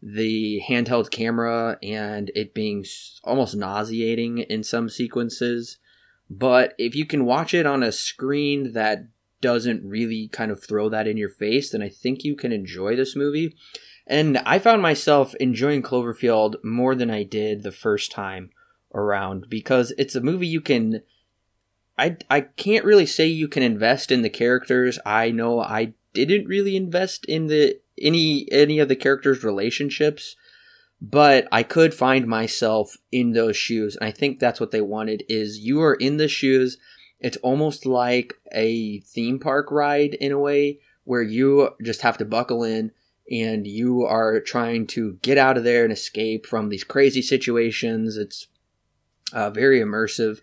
[0.03, 2.85] the handheld camera and it being
[3.23, 5.79] almost nauseating in some sequences.
[6.29, 9.07] But if you can watch it on a screen that
[9.41, 12.97] doesn't really kind of throw that in your face, then I think you can enjoy
[12.97, 13.55] this movie.
[14.07, 18.51] And I found myself enjoying Cloverfield more than I did the first time
[18.95, 21.03] around because it's a movie you can
[21.99, 24.99] I I can't really say you can invest in the characters.
[25.05, 30.37] I know I didn't really invest in the any any of the characters' relationships,
[31.01, 35.24] but I could find myself in those shoes, and I think that's what they wanted.
[35.29, 36.79] Is you are in the shoes.
[37.20, 42.24] It's almost like a theme park ride in a way where you just have to
[42.24, 42.91] buckle in
[43.31, 48.16] and you are trying to get out of there and escape from these crazy situations.
[48.16, 48.49] It's
[49.33, 50.41] uh, very immersive.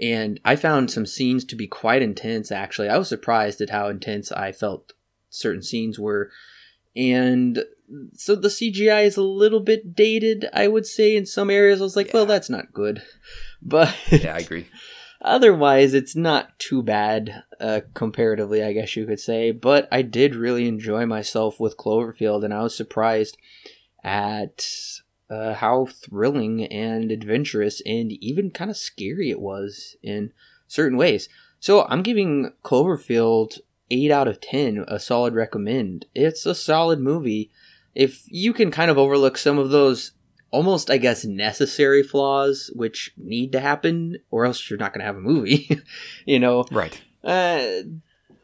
[0.00, 2.88] And I found some scenes to be quite intense, actually.
[2.88, 4.92] I was surprised at how intense I felt
[5.30, 6.30] certain scenes were.
[6.98, 7.64] And
[8.14, 11.80] so the CGI is a little bit dated, I would say, in some areas.
[11.80, 12.14] I was like, yeah.
[12.14, 13.02] well, that's not good.
[13.62, 14.66] But yeah, I agree.
[15.22, 19.52] otherwise, it's not too bad, uh, comparatively, I guess you could say.
[19.52, 23.38] But I did really enjoy myself with Cloverfield, and I was surprised
[24.02, 24.66] at
[25.30, 30.32] uh, how thrilling and adventurous and even kind of scary it was in
[30.66, 31.28] certain ways.
[31.60, 33.58] So I'm giving Cloverfield
[33.90, 36.06] 8 out of 10, a solid recommend.
[36.14, 37.50] It's a solid movie.
[37.94, 40.12] If you can kind of overlook some of those
[40.50, 45.06] almost, I guess, necessary flaws which need to happen, or else you're not going to
[45.06, 45.80] have a movie,
[46.26, 46.64] you know?
[46.70, 47.00] Right.
[47.22, 47.82] Uh,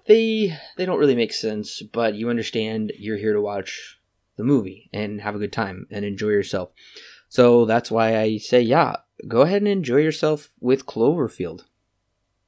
[0.06, 3.98] they they don't really make sense, but you understand you're here to watch
[4.36, 6.72] the movie and have a good time and enjoy yourself.
[7.28, 8.96] So that's why I say, yeah,
[9.26, 11.64] go ahead and enjoy yourself with Cloverfield.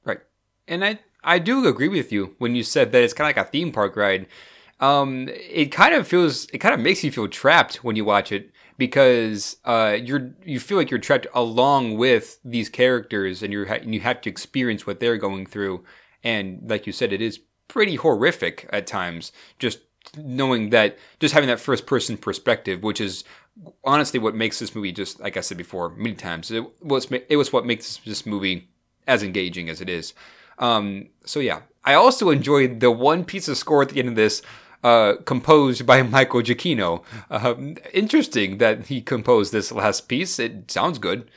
[0.04, 0.20] Right.
[0.68, 3.46] And I I do agree with you when you said that it's kind of like
[3.46, 4.26] a theme park ride.
[4.78, 8.30] Um, it kind of feels, it kind of makes you feel trapped when you watch
[8.30, 13.64] it because uh, you're you feel like you're trapped along with these characters, and you're
[13.64, 15.84] and you have to experience what they're going through.
[16.22, 19.32] And like you said, it is pretty horrific at times.
[19.58, 19.80] Just
[20.16, 23.24] knowing that, just having that first person perspective, which is
[23.84, 26.50] honestly what makes this movie just like I said before many times.
[26.50, 28.68] It was it was what makes this movie
[29.06, 30.12] as engaging as it is.
[30.58, 34.16] Um, so yeah, I also enjoyed the one piece of score at the end of
[34.16, 34.42] this,
[34.82, 37.02] uh, composed by Michael Giacchino.
[37.30, 37.54] Uh,
[37.92, 40.38] interesting that he composed this last piece.
[40.38, 41.30] It sounds good.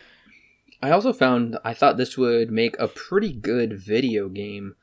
[0.82, 4.76] I also found I thought this would make a pretty good video game.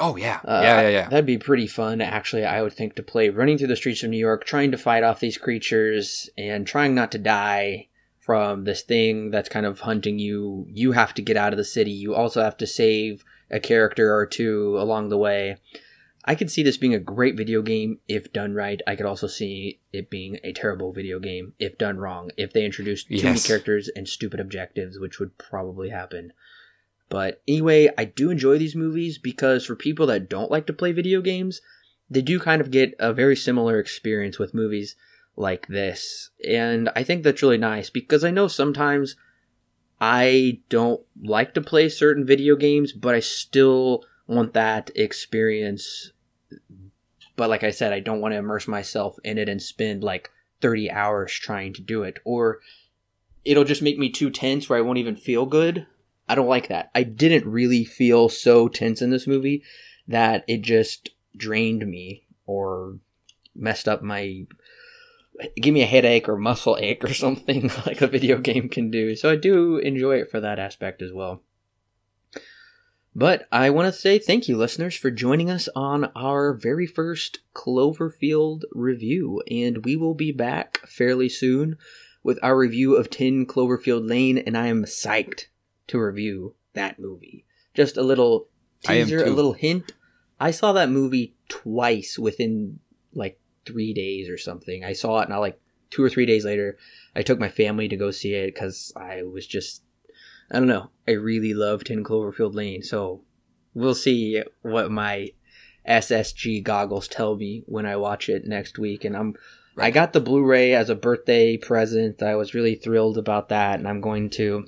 [0.00, 1.08] Oh yeah, uh, yeah, yeah, yeah.
[1.08, 2.44] That'd be pretty fun, actually.
[2.44, 5.04] I would think to play running through the streets of New York, trying to fight
[5.04, 10.18] off these creatures and trying not to die from this thing that's kind of hunting
[10.18, 10.66] you.
[10.68, 11.92] You have to get out of the city.
[11.92, 13.24] You also have to save
[13.54, 15.56] a character or two along the way.
[16.26, 18.80] I could see this being a great video game if done right.
[18.86, 22.30] I could also see it being a terrible video game if done wrong.
[22.36, 23.24] If they introduced too yes.
[23.24, 26.32] many characters and stupid objectives, which would probably happen.
[27.08, 30.92] But anyway, I do enjoy these movies because for people that don't like to play
[30.92, 31.60] video games,
[32.10, 34.96] they do kind of get a very similar experience with movies
[35.36, 36.30] like this.
[36.48, 39.14] And I think that's really nice because I know sometimes
[40.00, 46.12] I don't like to play certain video games, but I still want that experience.
[47.36, 50.30] But like I said, I don't want to immerse myself in it and spend like
[50.60, 52.18] 30 hours trying to do it.
[52.24, 52.60] Or
[53.44, 55.86] it'll just make me too tense where I won't even feel good.
[56.28, 56.90] I don't like that.
[56.94, 59.62] I didn't really feel so tense in this movie
[60.08, 62.98] that it just drained me or
[63.54, 64.46] messed up my
[65.56, 69.16] give me a headache or muscle ache or something like a video game can do.
[69.16, 71.42] So I do enjoy it for that aspect as well.
[73.16, 77.40] But I want to say thank you, listeners, for joining us on our very first
[77.54, 79.40] Cloverfield review.
[79.48, 81.76] And we will be back fairly soon
[82.24, 84.38] with our review of 10 Cloverfield Lane.
[84.38, 85.46] And I am psyched
[85.86, 87.44] to review that movie.
[87.72, 88.48] Just a little
[88.82, 89.92] teaser, a little hint.
[90.40, 92.80] I saw that movie twice within
[93.12, 94.84] like three days or something.
[94.84, 95.60] I saw it, and I like
[95.90, 96.76] two or three days later,
[97.14, 99.82] I took my family to go see it because I was just,
[100.50, 102.82] I don't know, I really love 10 Cloverfield Lane.
[102.82, 103.22] So
[103.74, 105.30] we'll see what my
[105.88, 109.04] SSG goggles tell me when I watch it next week.
[109.04, 109.36] And I'm,
[109.76, 109.86] right.
[109.86, 112.22] I got the Blu ray as a birthday present.
[112.22, 114.66] I was really thrilled about that, and I'm going to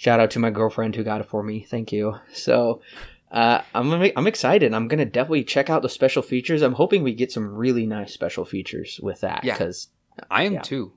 [0.00, 1.62] Shout out to my girlfriend who got it for me.
[1.62, 2.14] Thank you.
[2.32, 2.80] So
[3.30, 4.74] uh, I'm I'm excited.
[4.74, 6.62] I'm gonna definitely check out the special features.
[6.62, 9.44] I'm hoping we get some really nice special features with that.
[9.44, 9.54] Yeah.
[9.54, 9.88] because
[10.30, 10.62] I am Yeah.
[10.62, 10.92] too.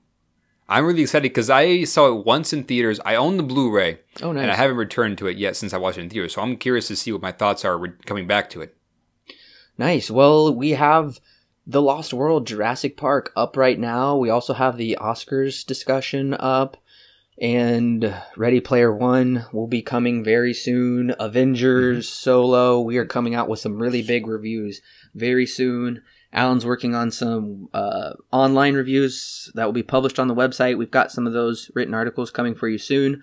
[0.70, 3.00] I'm really excited because I saw it once in theaters.
[3.06, 4.44] I own the Blu-ray, oh nice.
[4.44, 6.34] and I haven't returned to it yet since I watched it in theaters.
[6.34, 8.76] So I'm curious to see what my thoughts are re- coming back to it.
[9.78, 10.10] Nice.
[10.10, 11.20] Well, we have
[11.68, 14.16] the Lost World Jurassic Park up right now.
[14.16, 16.78] We also have the Oscars discussion up.
[17.42, 21.16] And Ready Player One will be coming very soon.
[21.20, 22.80] Avengers Solo.
[22.80, 24.82] We are coming out with some really big reviews
[25.16, 26.04] very soon.
[26.32, 30.78] Alan's working on some uh, online reviews that will be published on the website.
[30.78, 33.22] We've got some of those written articles coming for you soon.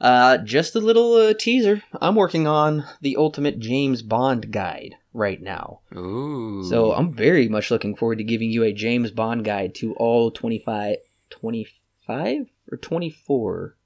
[0.00, 1.82] Uh, just a little uh, teaser.
[2.00, 5.80] I'm working on the Ultimate James Bond guide right now.
[5.94, 6.64] Ooh.
[6.64, 10.30] So I'm very much looking forward to giving you a James Bond guide to all
[10.30, 10.96] 25,
[11.30, 13.76] 25 or 24.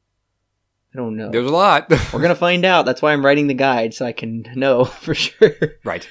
[0.92, 1.30] I don't know.
[1.30, 1.90] there's a lot.
[2.12, 2.86] We're going to find out.
[2.86, 5.54] That's why I'm writing the guide so I can know for sure.
[5.84, 6.08] Right.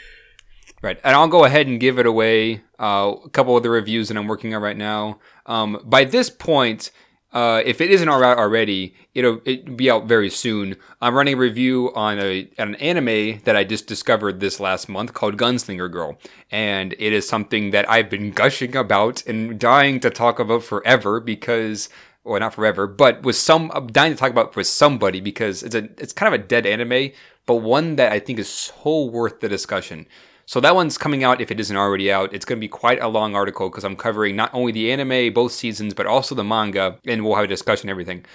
[0.82, 1.00] Right.
[1.04, 2.62] And I'll go ahead and give it away.
[2.78, 5.20] Uh, a couple of the reviews that I'm working on right now.
[5.45, 6.91] Um, by this point,
[7.34, 10.76] uh, if it isn't out already, it'll, it'll be out very soon.
[11.02, 15.16] I'm running a review on a an anime that I just discovered this last month
[15.16, 16.20] called Gunslinger Girl,
[16.52, 21.20] and it is something that I've been gushing about and dying to talk about forever
[21.20, 21.90] because.
[22.24, 25.76] Well, not forever, but with some, I'm dying to talk about with somebody because it's
[25.76, 27.12] a, it's kind of a dead anime,
[27.45, 30.08] but one that I think is so worth the discussion.
[30.45, 32.34] So that one's coming out if it isn't already out.
[32.34, 35.34] It's going to be quite a long article because I'm covering not only the anime,
[35.34, 38.26] both seasons, but also the manga, and we'll have a discussion everything.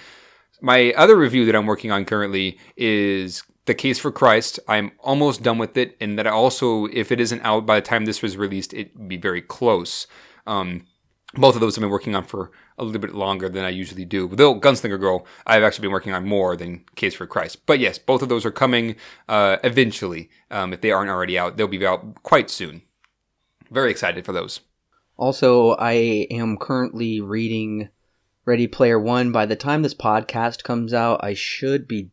[0.61, 4.59] My other review that I'm working on currently is The Case for Christ.
[4.67, 8.05] I'm almost done with it, and that also, if it isn't out by the time
[8.05, 10.05] this was released, it'd be very close.
[10.45, 10.85] Um,
[11.35, 14.05] both of those I've been working on for a little bit longer than I usually
[14.05, 14.27] do.
[14.29, 17.65] Though Gunslinger Girl, I've actually been working on more than Case for Christ.
[17.65, 18.95] But yes, both of those are coming
[19.27, 20.29] uh, eventually.
[20.49, 22.81] Um, if they aren't already out, they'll be out quite soon.
[23.69, 24.61] Very excited for those.
[25.17, 25.91] Also, I
[26.31, 27.89] am currently reading
[28.45, 29.31] Ready Player One.
[29.31, 32.09] By the time this podcast comes out, I should be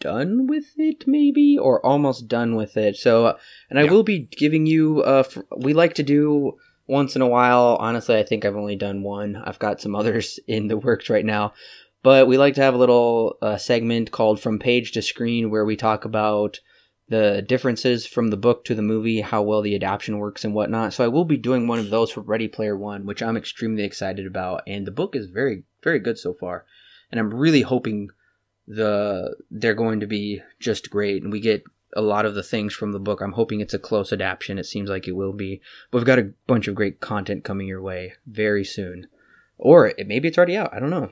[0.00, 2.96] done with it, maybe, or almost done with it.
[2.96, 3.36] So,
[3.70, 3.90] and I Yeah.
[3.92, 5.02] will be giving you.
[5.02, 6.56] Uh, f- we like to do
[6.86, 7.76] once in a while.
[7.80, 9.36] Honestly, I think I've only done one.
[9.36, 11.52] I've got some others in the works right now,
[12.02, 15.64] but we like to have a little uh, segment called "From Page to Screen," where
[15.64, 16.60] we talk about
[17.08, 20.94] the differences from the book to the movie, how well the adaptation works and whatnot.
[20.94, 23.82] So I will be doing one of those for Ready Player One, which I'm extremely
[23.82, 24.62] excited about.
[24.66, 26.64] And the book is very, very good so far.
[27.10, 28.08] And I'm really hoping
[28.66, 32.74] the they're going to be just great and we get a lot of the things
[32.74, 33.20] from the book.
[33.20, 34.58] I'm hoping it's a close adaptation.
[34.58, 35.60] It seems like it will be.
[35.92, 39.08] We've got a bunch of great content coming your way very soon.
[39.58, 40.74] Or it, maybe it's already out.
[40.74, 41.10] I don't know.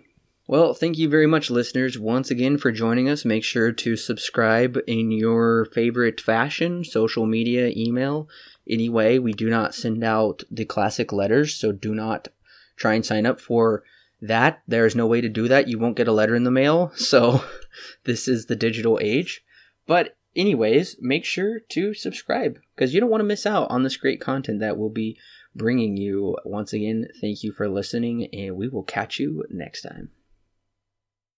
[0.51, 3.25] Well, thank you very much, listeners, once again for joining us.
[3.25, 8.29] Make sure to subscribe in your favorite fashion, social media, email.
[8.69, 12.27] Anyway, we do not send out the classic letters, so do not
[12.75, 13.85] try and sign up for
[14.21, 14.63] that.
[14.67, 15.69] There is no way to do that.
[15.69, 16.93] You won't get a letter in the mail.
[16.97, 17.45] So,
[18.05, 19.45] this is the digital age.
[19.87, 23.97] But, anyways, make sure to subscribe because you don't want to miss out on this
[23.97, 25.19] great content that we'll be
[25.55, 26.37] bringing you.
[26.45, 30.11] Once again, thank you for listening, and we will catch you next time.